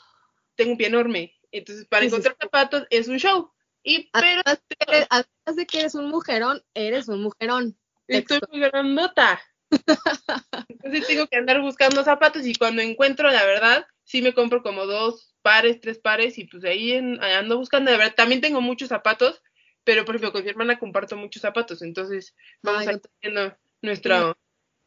tengo 0.56 0.72
un 0.72 0.78
pie 0.78 0.88
enorme. 0.88 1.36
Entonces, 1.52 1.86
para 1.88 2.06
encontrar 2.06 2.36
zapatos 2.40 2.86
es 2.90 3.08
un 3.08 3.18
show. 3.18 3.52
Y 3.84 4.10
pero 4.12 4.42
además 4.46 5.56
de, 5.56 5.66
que 5.66 5.80
eres 5.80 5.96
un 5.96 6.10
mujerón, 6.10 6.64
eres 6.74 7.08
un 7.08 7.22
mujerón. 7.24 7.78
Estoy 8.08 8.40
muy 8.52 8.60
grandota. 8.60 9.42
Entonces 10.68 11.08
tengo 11.08 11.28
que 11.28 11.38
andar 11.38 11.62
buscando 11.62 12.04
zapatos 12.04 12.46
y 12.46 12.56
cuando 12.56 12.82
encuentro, 12.82 13.30
la 13.32 13.46
verdad, 13.46 13.86
sí 14.04 14.22
me 14.22 14.34
compro 14.34 14.64
como 14.64 14.86
dos 14.86 15.36
pares, 15.42 15.80
tres 15.80 16.00
pares 16.00 16.38
y 16.38 16.46
pues 16.46 16.64
ahí 16.64 16.94
ando 16.94 17.58
buscando, 17.58 17.92
de 17.92 17.98
verdad, 17.98 18.16
también 18.16 18.42
tengo 18.42 18.62
muchos 18.62 18.90
zapatos, 18.90 19.42
pero 19.84 20.06
por 20.06 20.16
ejemplo 20.16 20.32
con 20.32 20.44
mi 20.44 20.50
hermana 20.50 20.80
comparto 20.80 21.16
muchos 21.18 21.42
zapatos, 21.42 21.82
entonces 21.82 22.36
vamos 22.62 22.88
a 22.88 23.00
teniendo 23.00 23.58
nuestro... 23.82 24.38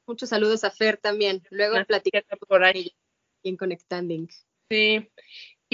Muchos 0.05 0.31
saludos 0.31 0.65
a 0.65 0.71
Fer 0.73 0.97
también, 0.97 1.43
luego 1.51 1.77
platicamos 1.87 2.39
por 2.49 2.65
ahí. 2.65 2.93
en 3.45 3.57
Conectanding. 3.57 4.29
Sí, 4.69 5.09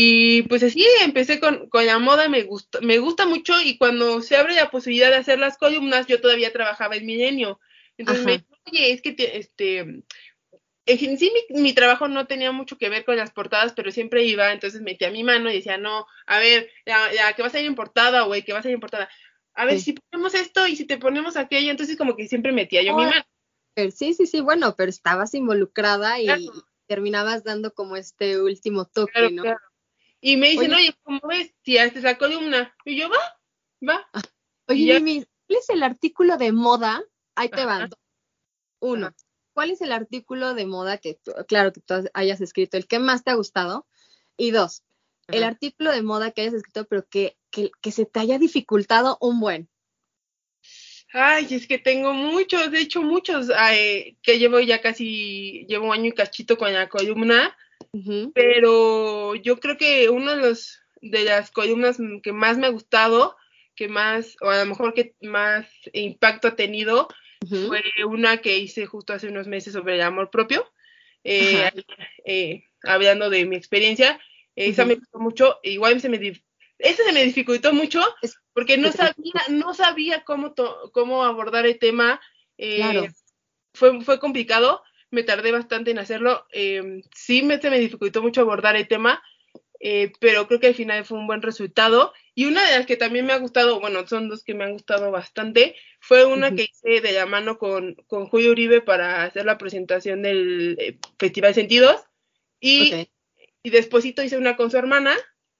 y 0.01 0.43
pues 0.43 0.63
así 0.63 0.87
empecé 1.03 1.41
con, 1.41 1.69
con, 1.71 1.85
la 1.85 1.99
moda, 1.99 2.29
me 2.29 2.45
gusta, 2.45 2.81
me 2.81 2.99
gusta 2.99 3.27
mucho 3.27 3.61
y 3.61 3.79
cuando 3.79 4.21
se 4.23 4.37
abre 4.37 4.55
la 4.55 4.71
posibilidad 4.71 5.11
de 5.11 5.17
hacer 5.17 5.41
las 5.41 5.59
columnas, 5.59 6.07
yo 6.07 6.21
todavía 6.21 6.53
trabajaba 6.53 6.95
en 6.95 7.05
Milenio. 7.05 7.59
Entonces 7.97 8.25
me 8.25 8.45
oye, 8.67 8.93
es 8.93 9.03
que 9.03 9.17
este, 9.19 10.05
en 10.89 11.19
sí 11.19 11.31
mi, 11.51 11.73
trabajo 11.75 12.09
no 12.09 12.27
tenía 12.27 12.51
mucho 12.51 12.79
que 12.79 12.89
ver 12.89 13.05
con 13.05 13.17
las 13.17 13.31
portadas, 13.31 13.73
pero 13.75 13.91
siempre 13.91 14.25
iba, 14.25 14.53
entonces 14.53 14.81
metía 14.81 15.11
mi 15.11 15.23
mano 15.23 15.51
y 15.51 15.55
decía, 15.55 15.77
no, 15.77 16.07
a 16.27 16.39
ver, 16.39 16.71
ya, 16.87 17.33
que 17.35 17.43
vas 17.43 17.55
a 17.55 17.61
ir 17.61 17.67
en 17.67 17.75
portada, 17.75 18.23
güey, 18.23 18.43
que 18.43 18.55
vas 18.55 18.65
a 18.65 18.69
ir 18.69 18.75
en 18.75 18.81
portada. 18.81 19.09
A 19.55 19.67
ver, 19.67 19.81
si 19.81 19.93
ponemos 19.93 20.35
esto 20.35 20.67
y 20.67 20.77
si 20.77 20.87
te 20.87 20.99
ponemos 20.99 21.37
aquello, 21.37 21.71
entonces 21.71 21.97
como 21.97 22.17
que 22.17 22.29
siempre 22.29 22.53
metía 22.53 22.83
yo 22.83 22.97
mi 22.97 23.05
mano. 23.05 23.23
sí, 23.77 24.15
sí, 24.15 24.27
sí, 24.27 24.41
bueno, 24.41 24.77
pero 24.77 24.89
estabas 24.89 25.35
involucrada 25.35 26.21
y, 26.21 26.49
terminabas 26.87 27.45
dando 27.45 27.75
como 27.75 27.97
este 27.97 28.41
último 28.41 28.87
toque, 28.87 29.31
¿no? 29.31 29.43
Y 30.21 30.37
me 30.37 30.49
dicen, 30.51 30.73
oye, 30.73 30.95
¿cómo 31.03 31.21
ves? 31.29 31.55
Si 31.63 31.77
haces 31.77 32.03
la 32.03 32.17
columna. 32.17 32.75
Y 32.85 32.97
yo, 32.97 33.11
va, 33.11 33.19
va. 33.87 34.09
Ah, 34.13 34.23
oye, 34.69 35.01
Mimi, 35.01 35.27
¿cuál 35.47 35.59
es 35.59 35.69
el 35.69 35.83
artículo 35.83 36.39
de 36.39 36.51
moda? 36.51 37.05
Ahí 37.35 37.51
te 37.51 37.65
van. 37.65 37.91
Uno. 38.81 39.15
¿Cuál 39.59 39.73
es 39.73 39.81
el 39.81 39.91
artículo 39.91 40.55
de 40.55 40.67
moda 40.67 40.99
que, 40.99 41.19
claro, 41.49 41.73
que 41.73 41.81
tú 41.81 41.93
hayas 42.15 42.41
escrito, 42.41 42.77
el 42.77 42.87
que 42.87 43.01
más 43.01 43.25
te 43.25 43.33
ha 43.33 43.35
gustado? 43.35 43.89
Y 44.37 44.53
dos, 44.53 44.85
el 45.27 45.43
artículo 45.43 45.91
de 45.91 46.01
moda 46.01 46.31
que 46.31 46.43
hayas 46.43 46.55
escrito, 46.55 46.85
pero 46.85 47.05
que, 47.09 47.37
que, 47.51 47.91
se 47.91 48.07
te 48.07 48.21
haya 48.21 48.39
dificultado 48.39 49.19
un 49.21 49.41
buen. 49.41 49.69
Ay, 51.13 51.49
es 51.51 51.67
que 51.67 51.81
tengo 51.81 52.13
muchos, 52.13 52.71
de 52.71 52.83
hecho 52.83 53.03
muchos, 53.03 53.49
que 54.23 54.39
llevo 54.39 54.61
ya 54.61 54.81
casi, 54.81 55.67
llevo 55.67 55.87
un 55.87 55.93
año 55.95 56.11
y 56.11 56.13
cachito 56.13 56.57
con 56.57 56.73
la 56.73 56.89
columna, 56.89 57.57
pero 58.35 59.35
yo 59.35 59.59
creo 59.59 59.77
que 59.77 60.09
uno 60.09 60.37
de 60.37 60.51
los 60.51 60.79
de 61.01 61.25
las 61.25 61.51
columnas 61.51 61.99
que 62.23 62.33
más 62.33 62.59
me 62.59 62.69
ha 62.69 62.71
gustado, 62.71 63.37
que 63.75 63.89
más, 63.89 64.37
o 64.41 64.51
a 64.51 64.59
lo 64.59 64.67
mejor 64.67 64.95
que 64.95 65.17
más 65.21 65.67
impacto 65.93 66.47
ha 66.47 66.55
tenido, 66.55 67.09
fue 67.47 67.83
una 68.07 68.39
que 68.39 68.59
hice 68.59 68.87
justo 68.87 69.13
hace 69.13 69.29
unos 69.29 69.47
meses 69.47 69.73
sobre 69.73 69.95
el 69.95 70.03
amor 70.03 70.31
propio, 70.31 70.71
eh, 71.25 71.71
eh, 72.25 72.65
hablando 72.83 73.31
de 73.31 73.45
mi 73.47 73.57
experiencia. 73.57 74.21
Esa 74.57 74.85
me 74.85 74.97
gustó 74.97 75.21
mucho, 75.21 75.61
igual 75.63 76.01
se 76.01 76.09
me, 76.09 76.19
esa 76.79 77.05
se 77.05 77.13
me 77.13 77.25
dificultó 77.25 77.73
mucho 77.73 78.03
porque 78.53 78.77
no 78.77 78.91
sabía, 78.91 79.43
no 79.51 79.73
sabía 79.75 80.25
cómo, 80.25 80.55
cómo 80.93 81.25
abordar 81.25 81.67
el 81.67 81.79
tema. 81.79 82.21
Eh, 82.57 83.09
fue, 83.73 84.01
fue 84.01 84.19
complicado, 84.19 84.83
me 85.11 85.23
tardé 85.23 85.53
bastante 85.53 85.91
en 85.91 85.99
hacerlo. 85.99 86.47
Eh, 86.53 87.03
sí 87.15 87.43
me, 87.43 87.61
se 87.61 87.71
me 87.71 87.79
dificultó 87.79 88.23
mucho 88.23 88.41
abordar 88.41 88.77
el 88.77 88.89
tema, 88.89 89.23
eh, 89.81 90.13
pero 90.21 90.47
creo 90.47 90.61
que 90.61 90.69
al 90.69 90.75
final 90.75 91.05
fue 91.05 91.19
un 91.19 91.27
buen 91.27 91.43
resultado. 91.43 92.13
Y 92.39 92.47
una 92.47 92.65
de 92.65 92.77
las 92.77 92.87
que 92.87 92.97
también 92.97 93.27
me 93.27 93.33
ha 93.33 93.39
gustado, 93.39 93.81
bueno, 93.81 94.07
son 94.07 94.29
dos 94.29 94.45
que 94.45 94.55
me 94.55 94.63
han 94.63 94.75
gustado 94.75 95.11
bastante, 95.11 95.75
fue 95.99 96.25
una 96.25 96.55
que 96.55 96.69
hice 96.71 97.01
de 97.01 97.11
la 97.11 97.27
mano 97.27 97.59
con, 97.59 97.97
con 98.07 98.29
Julio 98.29 98.53
Uribe 98.53 98.81
para 98.81 99.25
hacer 99.25 99.45
la 99.45 99.59
presentación 99.59 100.23
del 100.23 100.77
eh, 100.79 100.99
Festival 101.19 101.53
Sentidos. 101.53 102.01
Y, 102.61 103.09
y 103.65 103.71
después 103.71 104.05
hice 104.05 104.39
una 104.39 104.55
con 104.55 104.71
su 104.71 104.77
hermana, 104.77 105.17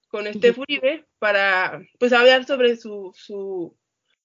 con 0.07 0.25
este 0.25 0.51
Uribe, 0.57 1.05
para 1.19 1.81
pues 1.99 2.13
hablar 2.13 2.45
sobre 2.45 2.77
su, 2.77 3.13
su, 3.13 3.75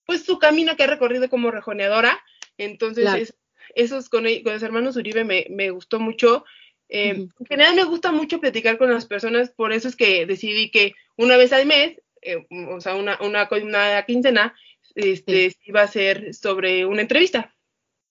pues 0.07 0.25
su 0.25 0.39
camino 0.39 0.77
que 0.77 0.85
ha 0.85 0.87
recorrido 0.87 1.29
como 1.29 1.51
rejoneadora. 1.51 2.23
Entonces, 2.57 3.35
esos 3.75 4.09
con, 4.09 4.27
con, 4.45 4.53
los 4.53 4.63
hermanos 4.63 4.95
Uribe 4.95 5.25
me, 5.25 5.49
me 5.51 5.71
gustó 5.71 5.99
mucho. 5.99 6.45
Eh, 6.89 7.09
En 7.09 7.47
general 7.49 7.75
me 7.75 7.83
gusta 7.83 8.13
mucho 8.13 8.39
platicar 8.39 8.79
con 8.79 8.93
las 8.93 9.07
personas, 9.07 9.51
por 9.51 9.73
eso 9.73 9.89
es 9.89 9.97
que 9.97 10.25
decidí 10.25 10.71
que 10.71 10.95
una 11.17 11.37
vez 11.37 11.53
al 11.53 11.67
mes, 11.67 11.99
eh, 12.25 12.47
o 12.51 12.81
sea, 12.81 12.95
una, 12.95 13.19
una, 13.21 13.49
una 13.51 14.05
quincena, 14.05 14.55
este, 14.95 15.57
iba 15.65 15.83
a 15.83 15.89
ser 15.89 16.35
sobre 16.35 16.87
una 16.87 17.03
entrevista 17.03 17.55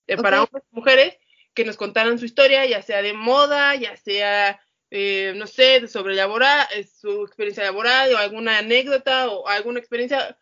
eh, 0.08 0.17
para 0.17 0.43
hombres 0.43 0.63
y 0.71 0.76
mujeres 0.76 1.17
que 1.54 1.65
nos 1.65 1.78
contaran 1.78 2.19
su 2.19 2.26
historia, 2.26 2.65
ya 2.65 2.82
sea 2.82 3.02
de 3.02 3.13
moda, 3.13 3.76
ya 3.76 3.95
sea, 3.95 4.60
eh, 4.91 5.34
no 5.36 5.47
sé, 5.47 5.88
sobre 5.88 6.15
laboral, 6.15 6.67
su 6.99 7.23
experiencia 7.23 7.63
laboral 7.63 8.13
o 8.13 8.17
alguna 8.17 8.58
anécdota 8.58 9.30
o 9.30 9.47
alguna 9.47 9.80
experiencia. 9.80 10.38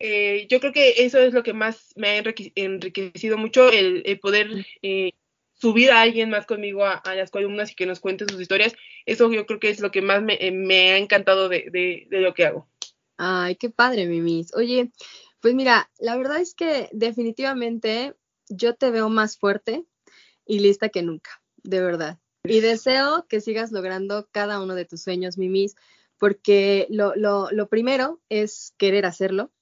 yo 0.00 0.60
creo 0.60 0.72
que 0.72 1.04
eso 1.04 1.18
es 1.18 1.32
lo 1.32 1.42
que 1.42 1.52
más 1.52 1.92
me 1.96 2.08
ha 2.08 2.16
enriquecido 2.54 3.38
mucho, 3.38 3.70
el, 3.70 4.02
el 4.06 4.18
poder 4.18 4.64
subir 5.54 5.90
a 5.90 6.02
alguien 6.02 6.30
más 6.30 6.46
conmigo 6.46 6.84
a, 6.84 7.02
las 7.14 7.30
columnas 7.30 7.70
y 7.70 7.74
que 7.74 7.86
nos 7.86 8.00
cuente 8.00 8.26
sus 8.28 8.40
historias, 8.40 8.74
eso 9.06 9.32
yo 9.32 9.46
creo 9.46 9.60
que 9.60 9.70
es 9.70 9.80
lo 9.80 9.90
que 9.90 10.02
más 10.02 10.22
me, 10.22 10.38
me 10.52 10.92
ha 10.92 10.98
encantado 10.98 11.48
de, 11.48 11.70
de, 11.70 12.06
de, 12.10 12.20
lo 12.20 12.34
que 12.34 12.44
hago. 12.44 12.68
Ay, 13.16 13.56
qué 13.56 13.70
padre, 13.70 14.06
Mimis. 14.06 14.54
Oye, 14.54 14.92
pues 15.40 15.54
mira, 15.54 15.90
la 15.98 16.16
verdad 16.16 16.40
es 16.40 16.54
que 16.54 16.88
definitivamente 16.92 18.16
yo 18.48 18.74
te 18.74 18.90
veo 18.90 19.08
más 19.08 19.36
fuerte 19.38 19.84
y 20.44 20.60
lista 20.60 20.88
que 20.88 21.02
nunca, 21.02 21.42
de 21.62 21.80
verdad. 21.80 22.18
Y 22.44 22.60
deseo 22.60 23.26
que 23.28 23.40
sigas 23.40 23.72
logrando 23.72 24.28
cada 24.30 24.60
uno 24.60 24.74
de 24.74 24.84
tus 24.84 25.02
sueños, 25.02 25.38
Mimis, 25.38 25.76
porque 26.18 26.86
lo, 26.90 27.14
lo, 27.14 27.50
lo 27.50 27.68
primero 27.68 28.20
es 28.28 28.74
querer 28.76 29.06
hacerlo 29.06 29.52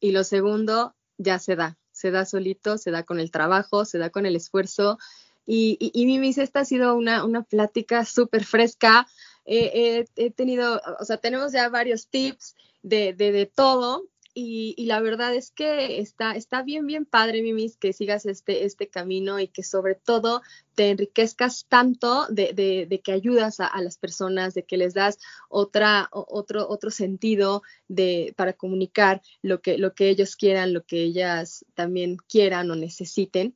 y 0.00 0.12
lo 0.12 0.24
segundo 0.24 0.96
ya 1.18 1.38
se 1.38 1.54
da, 1.54 1.78
se 1.92 2.10
da 2.10 2.24
solito, 2.24 2.78
se 2.78 2.90
da 2.90 3.04
con 3.04 3.20
el 3.20 3.30
trabajo, 3.30 3.84
se 3.84 3.98
da 3.98 4.10
con 4.10 4.26
el 4.26 4.36
esfuerzo 4.36 4.98
y, 5.44 5.76
y, 5.80 6.06
Mimis, 6.06 6.38
esta 6.38 6.60
ha 6.60 6.64
sido 6.64 6.94
una, 6.94 7.24
una 7.24 7.42
plática 7.42 8.04
súper 8.04 8.44
fresca. 8.44 9.08
He 9.44 10.30
tenido, 10.34 10.80
o 10.98 11.04
sea, 11.04 11.16
tenemos 11.16 11.52
ya 11.52 11.68
varios 11.68 12.08
tips 12.08 12.54
de, 12.82 13.12
de, 13.12 13.32
de 13.32 13.46
todo. 13.46 14.08
Y, 14.34 14.74
y, 14.78 14.86
la 14.86 15.00
verdad 15.00 15.34
es 15.34 15.50
que 15.50 16.00
está, 16.00 16.32
está 16.36 16.62
bien, 16.62 16.86
bien 16.86 17.04
padre, 17.04 17.42
Mimis, 17.42 17.76
que 17.76 17.92
sigas 17.92 18.24
este, 18.24 18.64
este 18.64 18.88
camino 18.88 19.38
y 19.38 19.48
que 19.48 19.62
sobre 19.62 19.94
todo 19.94 20.40
te 20.74 20.88
enriquezcas 20.88 21.66
tanto 21.68 22.26
de, 22.28 22.54
de, 22.54 22.86
de 22.86 23.00
que 23.02 23.12
ayudas 23.12 23.60
a, 23.60 23.66
a, 23.66 23.82
las 23.82 23.98
personas, 23.98 24.54
de 24.54 24.64
que 24.64 24.78
les 24.78 24.94
das 24.94 25.18
otra, 25.50 26.08
otro, 26.12 26.66
otro 26.66 26.90
sentido 26.90 27.62
de, 27.88 28.32
para 28.34 28.54
comunicar 28.54 29.20
lo 29.42 29.60
que, 29.60 29.76
lo 29.76 29.94
que 29.94 30.08
ellos 30.08 30.34
quieran, 30.34 30.72
lo 30.72 30.86
que 30.86 31.02
ellas 31.02 31.66
también 31.74 32.16
quieran 32.16 32.70
o 32.70 32.74
necesiten. 32.74 33.54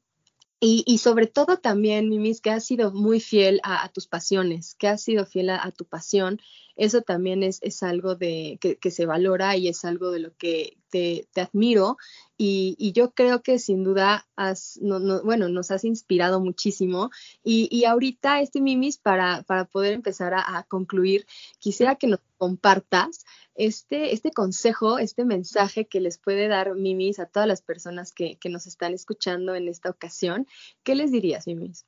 Y, 0.58 0.84
y, 0.86 0.98
sobre 0.98 1.26
todo 1.26 1.58
también, 1.58 2.08
Mimis, 2.08 2.40
que 2.40 2.50
has 2.50 2.64
sido 2.64 2.90
muy 2.90 3.20
fiel 3.20 3.60
a, 3.62 3.90
tus 3.90 4.06
pasiones, 4.06 4.74
que 4.74 4.88
has 4.88 5.02
sido 5.02 5.26
fiel 5.26 5.50
a, 5.50 5.70
tu 5.72 5.84
pasión. 5.84 6.40
Eso 6.76 7.02
también 7.02 7.42
es, 7.42 7.58
es 7.62 7.82
algo 7.82 8.14
de, 8.14 8.58
que, 8.60 8.90
se 8.90 9.04
valora 9.04 9.56
y 9.56 9.68
es 9.68 9.84
algo 9.84 10.10
de 10.10 10.20
lo 10.20 10.34
que 10.36 10.78
te, 10.90 11.28
te 11.32 11.40
admiro. 11.40 11.96
Y, 12.38 12.76
y, 12.78 12.92
yo 12.92 13.12
creo 13.12 13.42
que 13.42 13.58
sin 13.58 13.82
duda 13.82 14.26
has, 14.36 14.78
no, 14.82 14.98
no, 14.98 15.22
bueno, 15.22 15.48
nos 15.48 15.70
has 15.70 15.84
inspirado 15.84 16.40
muchísimo. 16.40 17.10
Y, 17.42 17.68
y 17.70 17.84
ahorita, 17.84 18.40
este 18.40 18.60
Mimis, 18.60 18.98
para, 18.98 19.42
para 19.42 19.64
poder 19.64 19.94
empezar 19.94 20.34
a, 20.34 20.64
concluir, 20.68 21.26
quisiera 21.58 21.96
que 21.96 22.06
nos 22.06 22.20
compartas 22.36 23.24
este, 23.54 24.12
este 24.12 24.30
consejo, 24.32 24.98
este 24.98 25.24
mensaje 25.24 25.86
que 25.86 26.00
les 26.00 26.18
puede 26.18 26.48
dar 26.48 26.74
Mimis 26.74 27.18
a 27.18 27.26
todas 27.26 27.48
las 27.48 27.62
personas 27.62 28.12
que, 28.12 28.36
que 28.36 28.50
nos 28.50 28.66
están 28.66 28.92
escuchando 28.92 29.54
en 29.54 29.68
esta 29.68 29.90
ocasión. 29.90 30.46
¿Qué 30.82 30.94
les 30.94 31.12
dirías, 31.12 31.46
Mimis? 31.46 31.86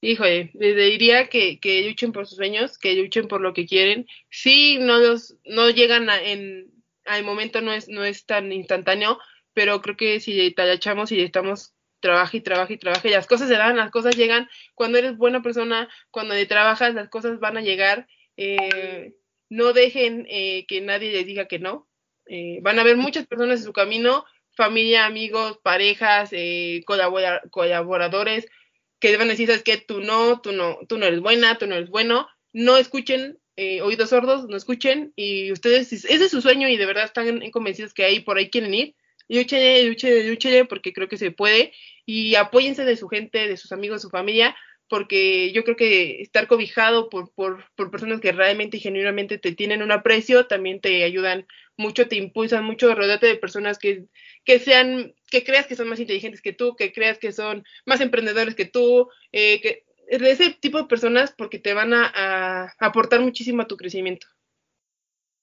Híjole, 0.00 0.52
les 0.54 0.76
diría 0.76 1.28
que, 1.28 1.58
que 1.58 1.82
luchen 1.88 2.12
por 2.12 2.26
sus 2.28 2.36
sueños, 2.36 2.78
que 2.78 2.94
luchen 2.94 3.26
por 3.26 3.40
lo 3.40 3.52
que 3.52 3.66
quieren. 3.66 4.06
Sí, 4.30 4.78
no 4.78 4.98
los, 4.98 5.36
no 5.44 5.70
llegan 5.70 6.08
a, 6.08 6.22
en, 6.22 6.77
al 7.08 7.24
momento 7.24 7.60
no 7.60 7.72
es, 7.72 7.88
no 7.88 8.04
es 8.04 8.26
tan 8.26 8.52
instantáneo, 8.52 9.18
pero 9.54 9.80
creo 9.82 9.96
que 9.96 10.20
si 10.20 10.52
tallachamos 10.52 11.10
y 11.12 11.20
estamos 11.22 11.74
trabaja 12.00 12.36
y 12.36 12.40
trabaja 12.40 12.72
y 12.72 12.78
trabaja 12.78 13.08
las 13.08 13.26
cosas 13.26 13.48
se 13.48 13.54
dan, 13.54 13.76
las 13.76 13.90
cosas 13.90 14.16
llegan. 14.16 14.48
Cuando 14.74 14.98
eres 14.98 15.16
buena 15.16 15.42
persona, 15.42 15.88
cuando 16.10 16.34
trabajas, 16.46 16.94
las 16.94 17.08
cosas 17.08 17.40
van 17.40 17.56
a 17.56 17.62
llegar. 17.62 18.06
Eh, 18.36 19.14
no 19.48 19.72
dejen 19.72 20.26
eh, 20.28 20.66
que 20.66 20.80
nadie 20.80 21.12
les 21.12 21.26
diga 21.26 21.48
que 21.48 21.58
no. 21.58 21.88
Eh, 22.26 22.58
van 22.62 22.78
a 22.78 22.82
haber 22.82 22.96
muchas 22.96 23.26
personas 23.26 23.60
en 23.60 23.66
su 23.66 23.72
camino, 23.72 24.24
familia, 24.54 25.06
amigos, 25.06 25.58
parejas, 25.62 26.30
colabora 26.84 27.42
colaboradores, 27.50 28.46
que 29.00 29.16
van 29.16 29.28
a 29.28 29.30
decir, 29.30 29.46
sabes 29.46 29.62
que 29.62 29.78
tú 29.78 30.00
no, 30.00 30.40
tú 30.40 30.52
no, 30.52 30.78
tú 30.88 30.98
no 30.98 31.06
eres 31.06 31.20
buena, 31.20 31.56
tú 31.58 31.66
no 31.66 31.76
eres 31.76 31.90
bueno. 31.90 32.28
No 32.52 32.76
escuchen, 32.76 33.38
eh, 33.60 33.82
oídos 33.82 34.10
sordos, 34.10 34.48
no 34.48 34.56
escuchen, 34.56 35.12
y 35.16 35.50
ustedes, 35.50 35.92
ese 35.92 36.14
es 36.14 36.30
su 36.30 36.40
sueño 36.40 36.68
y 36.68 36.76
de 36.76 36.86
verdad 36.86 37.06
están 37.06 37.50
convencidos 37.50 37.92
que 37.92 38.04
ahí 38.04 38.20
por 38.20 38.38
ahí 38.38 38.50
quieren 38.50 38.72
ir. 38.72 38.94
Lúchenle, 39.26 39.82
lúchenle, 39.82 40.28
lúchenle, 40.28 40.64
porque 40.64 40.92
creo 40.92 41.08
que 41.08 41.16
se 41.16 41.32
puede, 41.32 41.72
y 42.06 42.36
apóyense 42.36 42.84
de 42.84 42.96
su 42.96 43.08
gente, 43.08 43.48
de 43.48 43.56
sus 43.56 43.72
amigos, 43.72 43.96
de 43.96 44.02
su 44.02 44.10
familia, 44.10 44.54
porque 44.88 45.50
yo 45.50 45.64
creo 45.64 45.74
que 45.74 46.22
estar 46.22 46.46
cobijado 46.46 47.08
por, 47.08 47.32
por, 47.34 47.64
por, 47.74 47.90
personas 47.90 48.20
que 48.20 48.30
realmente 48.30 48.76
y 48.76 48.80
genuinamente 48.80 49.38
te 49.38 49.50
tienen 49.50 49.82
un 49.82 49.90
aprecio, 49.90 50.46
también 50.46 50.80
te 50.80 51.02
ayudan 51.02 51.44
mucho, 51.76 52.06
te 52.06 52.14
impulsan 52.14 52.64
mucho, 52.64 52.94
rodeate 52.94 53.26
de 53.26 53.34
personas 53.34 53.80
que, 53.80 54.04
que 54.44 54.60
sean, 54.60 55.14
que 55.32 55.42
creas 55.42 55.66
que 55.66 55.74
son 55.74 55.88
más 55.88 55.98
inteligentes 55.98 56.42
que 56.42 56.52
tú, 56.52 56.76
que 56.76 56.92
creas 56.92 57.18
que 57.18 57.32
son 57.32 57.64
más 57.86 58.00
emprendedores 58.00 58.54
que 58.54 58.66
tú, 58.66 59.08
eh, 59.32 59.60
que, 59.60 59.82
ese 60.08 60.50
tipo 60.60 60.78
de 60.78 60.84
personas 60.88 61.34
porque 61.36 61.58
te 61.58 61.74
van 61.74 61.92
a, 61.94 62.10
a 62.14 62.74
aportar 62.80 63.20
muchísimo 63.20 63.62
a 63.62 63.66
tu 63.66 63.76
crecimiento. 63.76 64.26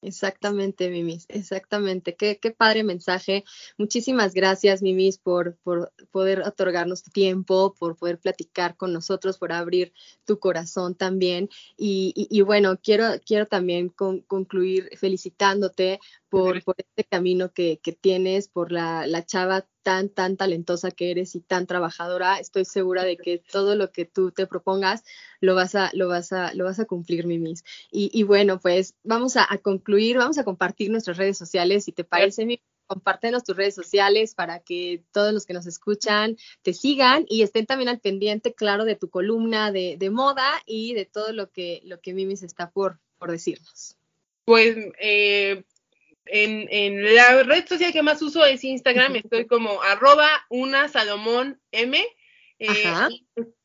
Exactamente, 0.02 0.92
Mimis, 0.92 1.26
exactamente. 1.30 2.16
Qué, 2.16 2.38
qué 2.40 2.52
padre 2.52 2.84
mensaje. 2.84 3.44
Muchísimas 3.80 4.36
gracias, 4.36 4.84
Mimis, 4.84 5.18
por, 5.18 5.58
por 5.64 5.92
poder 6.12 6.42
otorgarnos 6.42 7.02
tu 7.02 7.10
tiempo, 7.10 7.74
por 7.80 7.96
poder 7.98 8.20
platicar 8.20 8.78
con 8.78 8.94
nosotros, 8.94 9.40
por 9.40 9.52
abrir 9.52 9.94
tu 10.24 10.38
corazón 10.38 10.94
también. 10.94 11.50
Y, 11.76 12.14
y, 12.16 12.28
y 12.30 12.42
bueno, 12.42 12.78
quiero, 12.84 13.06
quiero 13.26 13.48
también 13.48 13.90
con, 13.90 14.22
concluir 14.22 14.92
felicitándote 14.96 16.00
por, 16.36 16.64
por 16.64 16.76
este 16.78 17.06
camino 17.06 17.54
que, 17.54 17.80
que 17.82 17.94
tienes, 17.94 18.50
por 18.50 18.72
la, 18.72 19.08
la 19.08 19.26
chava 19.26 19.66
tan, 19.84 20.10
tan 20.10 20.36
talentosa 20.36 20.92
que 20.92 21.12
eres 21.12 21.34
y 21.36 21.40
tan 21.40 21.66
trabajadora. 21.66 22.40
Estoy 22.40 22.66
segura 22.66 23.04
de 23.04 23.16
que 23.16 23.38
todo 23.38 23.76
lo 23.76 23.92
que 23.92 24.04
tú 24.04 24.32
te 24.32 24.46
propongas 24.46 25.06
lo 25.40 25.56
vas 25.56 25.76
a, 25.76 25.92
lo 25.94 26.10
vas 26.10 26.34
a, 26.34 26.54
lo 26.54 26.66
vas 26.66 26.80
a 26.80 26.86
cumplir, 26.86 27.26
Mimis. 27.26 27.64
Y, 27.90 28.12
y 28.14 28.24
bueno, 28.24 28.60
pues 28.60 28.96
vamos 29.04 29.38
a, 29.38 29.46
a, 29.50 29.60
concluir, 29.60 30.18
vamos 30.18 30.38
a 30.38 30.44
compartir 30.44 30.92
nuestras 30.92 31.16
redes 31.16 31.38
sociales, 31.38 31.86
si 31.86 31.94
te 31.94 32.04
parece, 32.04 32.46
Mimis. 32.46 32.66
Compártenos 32.88 33.44
tus 33.44 33.56
redes 33.56 33.74
sociales 33.74 34.36
para 34.36 34.60
que 34.60 35.04
todos 35.12 35.34
los 35.34 35.48
que 35.48 35.54
nos 35.54 35.66
escuchan 35.66 36.38
te 36.62 36.72
sigan 36.72 37.26
y 37.28 37.42
estén 37.42 37.66
también 37.66 37.90
al 37.90 38.00
pendiente, 38.00 38.54
claro, 38.54 38.86
de 38.86 38.96
tu 38.96 39.10
columna 39.10 39.72
de, 39.72 39.96
de 39.98 40.10
moda 40.12 40.52
y 40.68 40.94
de 40.94 41.06
todo 41.06 41.34
lo 41.34 41.50
que, 41.50 41.82
lo 41.86 42.00
que 42.00 42.14
Mimis 42.14 42.44
está 42.44 42.70
por, 42.70 43.00
por 43.18 43.32
decirnos. 43.32 43.98
Pues 44.46 44.78
eh, 45.02 45.64
en, 46.26 46.68
en, 46.72 47.16
la 47.16 47.44
red 47.44 47.68
social 47.68 47.94
que 47.94 48.02
más 48.02 48.22
uso 48.22 48.46
es 48.46 48.64
Instagram, 48.64 49.16
estoy 49.18 49.46
como 49.46 49.82
arroba 49.84 50.30
una 50.50 50.88
Salomón 50.88 51.60
M. 51.72 52.04
Eh, 52.58 52.84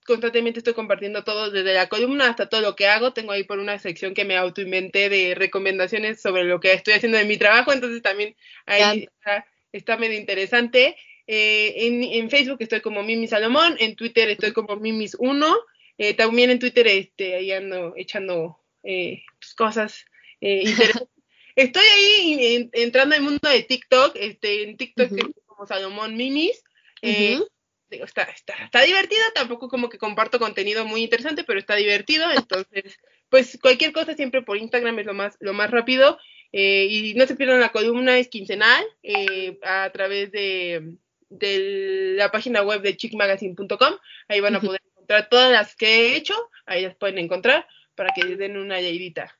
constantemente 0.04 0.58
estoy 0.58 0.74
compartiendo 0.74 1.24
todo, 1.24 1.50
desde 1.50 1.72
la 1.72 1.88
columna 1.88 2.28
hasta 2.28 2.48
todo 2.48 2.60
lo 2.60 2.76
que 2.76 2.88
hago. 2.88 3.12
Tengo 3.12 3.32
ahí 3.32 3.44
por 3.44 3.58
una 3.58 3.78
sección 3.78 4.14
que 4.14 4.24
me 4.24 4.36
autoinventé 4.36 5.08
de 5.08 5.34
recomendaciones 5.34 6.20
sobre 6.20 6.44
lo 6.44 6.60
que 6.60 6.72
estoy 6.72 6.94
haciendo 6.94 7.18
en 7.18 7.28
mi 7.28 7.38
trabajo, 7.38 7.72
entonces 7.72 8.02
también 8.02 8.36
ahí 8.66 9.04
está, 9.04 9.46
está, 9.72 9.96
medio 9.96 10.18
interesante. 10.18 10.96
Eh, 11.26 11.86
en, 11.86 12.02
en, 12.02 12.28
Facebook 12.28 12.58
estoy 12.60 12.80
como 12.80 13.02
Mimi 13.02 13.28
Salomón, 13.28 13.76
en 13.78 13.94
Twitter 13.94 14.28
estoy 14.28 14.52
como 14.52 14.76
Mimis1, 14.76 15.56
eh, 15.96 16.14
también 16.14 16.50
en 16.50 16.58
Twitter 16.58 16.88
este, 16.88 17.36
ahí 17.36 17.52
ando 17.52 17.94
echando 17.96 18.58
pues, 18.82 19.54
cosas 19.56 20.04
interesantes 20.40 21.19
Estoy 21.56 21.82
ahí 21.82 22.54
en, 22.56 22.70
entrando 22.72 23.14
al 23.14 23.22
mundo 23.22 23.48
de 23.48 23.62
TikTok, 23.62 24.16
este, 24.16 24.62
en 24.64 24.76
TikTok 24.76 25.12
uh 25.12 25.16
-huh. 25.16 25.34
como 25.46 25.66
Salomón 25.66 26.16
Mimis. 26.16 26.62
Eh, 27.02 27.36
uh 27.36 27.40
-huh. 27.40 27.48
digo, 27.90 28.04
está, 28.04 28.22
está, 28.22 28.54
está 28.64 28.82
divertido, 28.82 29.22
tampoco 29.34 29.68
como 29.68 29.88
que 29.88 29.98
comparto 29.98 30.38
contenido 30.38 30.84
muy 30.84 31.02
interesante, 31.02 31.44
pero 31.44 31.58
está 31.58 31.74
divertido, 31.76 32.30
entonces, 32.30 32.84
pues 33.28 33.58
cualquier 33.60 33.92
cosa 33.92 34.14
siempre 34.14 34.42
por 34.42 34.56
Instagram 34.58 34.98
es 34.98 35.06
lo 35.06 35.14
más, 35.14 35.36
lo 35.40 35.52
más 35.52 35.70
rápido, 35.70 36.18
eh, 36.52 36.86
y 36.90 37.14
no 37.14 37.26
se 37.26 37.36
pierdan 37.36 37.60
la 37.60 37.72
columna, 37.72 38.18
es 38.18 38.28
quincenal, 38.28 38.84
eh, 39.02 39.58
a 39.62 39.90
través 39.90 40.30
de, 40.32 40.94
de, 41.28 42.14
la 42.16 42.30
página 42.30 42.62
web 42.62 42.82
de 42.82 42.96
chickmagazine.com, 42.96 43.94
ahí 44.28 44.40
van 44.40 44.56
a 44.56 44.60
poder 44.60 44.80
encontrar 44.84 45.28
todas 45.28 45.50
las 45.50 45.76
que 45.76 45.86
he 45.86 46.16
hecho, 46.16 46.34
ahí 46.66 46.82
las 46.82 46.96
pueden 46.96 47.18
encontrar, 47.18 47.66
para 47.94 48.12
que 48.14 48.24
les 48.24 48.38
den 48.38 48.56
una 48.56 48.80
leidita. 48.80 49.39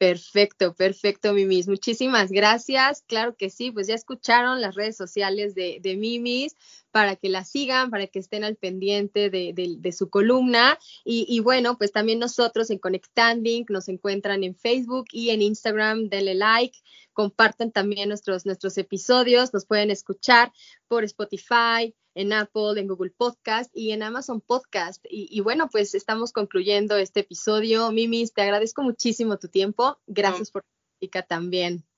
Perfecto, 0.00 0.72
perfecto, 0.72 1.34
Mimis. 1.34 1.68
Muchísimas 1.68 2.32
gracias. 2.32 3.02
Claro 3.06 3.36
que 3.36 3.50
sí, 3.50 3.70
pues 3.70 3.86
ya 3.86 3.94
escucharon 3.94 4.62
las 4.62 4.74
redes 4.74 4.96
sociales 4.96 5.54
de, 5.54 5.78
Mimis 5.98 6.56
para 6.90 7.16
que 7.16 7.28
la 7.28 7.44
sigan, 7.44 7.90
para 7.90 8.06
que 8.06 8.18
estén 8.18 8.44
al 8.44 8.56
pendiente 8.56 9.30
de, 9.30 9.52
de, 9.54 9.92
su 9.92 10.10
columna. 10.10 10.78
Y, 11.04 11.26
y, 11.28 11.40
bueno, 11.40 11.78
pues 11.78 11.92
también 11.92 12.18
nosotros 12.18 12.70
en 12.70 12.78
Conectanding 12.78 13.66
nos 13.68 13.88
encuentran 13.88 14.44
en 14.44 14.54
Facebook 14.54 15.06
y 15.12 15.30
en 15.30 15.42
Instagram. 15.42 16.08
Denle 16.08 16.34
like, 16.34 16.78
compartan 17.12 17.72
también 17.72 18.08
nuestros, 18.08 18.46
nuestros 18.46 18.78
episodios, 18.78 19.52
nos 19.52 19.66
pueden 19.66 19.90
escuchar 19.90 20.52
por 20.88 21.04
Spotify, 21.04 21.94
en 22.14 22.32
Apple, 22.32 22.80
en 22.80 22.88
Google 22.88 23.12
Podcast 23.16 23.70
y 23.74 23.92
en 23.92 24.02
Amazon 24.02 24.40
Podcast. 24.40 25.04
Y, 25.08 25.40
bueno, 25.40 25.68
pues 25.70 25.94
estamos 25.94 26.32
concluyendo 26.32 26.96
este 26.96 27.20
episodio. 27.20 27.90
Mimis, 27.92 28.32
te 28.32 28.42
agradezco 28.42 28.82
muchísimo 28.82 29.38
tu 29.38 29.48
tiempo. 29.48 29.98
Gracias 30.06 30.50
por 30.50 30.64
tu 31.00 31.08
también. 31.28 31.89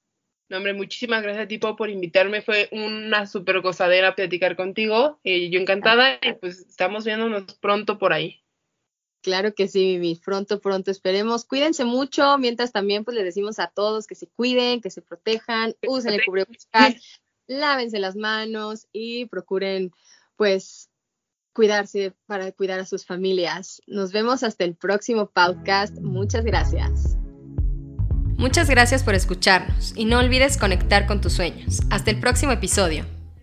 No, 0.52 0.58
hombre, 0.58 0.74
muchísimas 0.74 1.22
gracias 1.22 1.46
a 1.46 1.48
ti 1.48 1.56
por 1.56 1.88
invitarme. 1.88 2.42
Fue 2.42 2.68
una 2.72 3.26
súper 3.26 3.62
gozadera 3.62 4.14
platicar 4.14 4.54
contigo. 4.54 5.18
Eh, 5.24 5.48
yo 5.48 5.58
encantada 5.58 6.18
y 6.20 6.34
pues 6.34 6.58
estamos 6.58 7.06
viéndonos 7.06 7.54
pronto 7.54 7.96
por 7.98 8.12
ahí. 8.12 8.44
Claro 9.22 9.54
que 9.54 9.66
sí, 9.66 9.96
Mimis. 9.98 10.20
Pronto, 10.20 10.60
pronto 10.60 10.90
esperemos. 10.90 11.46
Cuídense 11.46 11.86
mucho. 11.86 12.36
Mientras 12.36 12.70
también 12.70 13.02
pues 13.02 13.14
les 13.14 13.24
decimos 13.24 13.58
a 13.60 13.68
todos 13.68 14.06
que 14.06 14.14
se 14.14 14.26
cuiden, 14.26 14.82
que 14.82 14.90
se 14.90 15.00
protejan, 15.00 15.74
usen 15.86 16.12
el 16.12 16.22
cubrebocas, 16.22 16.96
lávense 17.46 17.98
las 17.98 18.14
manos 18.14 18.88
y 18.92 19.24
procuren 19.24 19.90
pues 20.36 20.90
cuidarse 21.54 22.12
para 22.26 22.52
cuidar 22.52 22.78
a 22.78 22.84
sus 22.84 23.06
familias. 23.06 23.80
Nos 23.86 24.12
vemos 24.12 24.42
hasta 24.42 24.64
el 24.64 24.74
próximo 24.74 25.30
podcast. 25.30 25.98
Muchas 25.98 26.44
gracias. 26.44 27.11
Muchas 28.42 28.68
gracias 28.68 29.04
por 29.04 29.14
escucharnos 29.14 29.92
y 29.94 30.04
no 30.04 30.18
olvides 30.18 30.58
conectar 30.58 31.06
con 31.06 31.20
tus 31.20 31.32
sueños. 31.32 31.78
Hasta 31.90 32.10
el 32.10 32.18
próximo 32.18 32.50
episodio. 32.50 33.06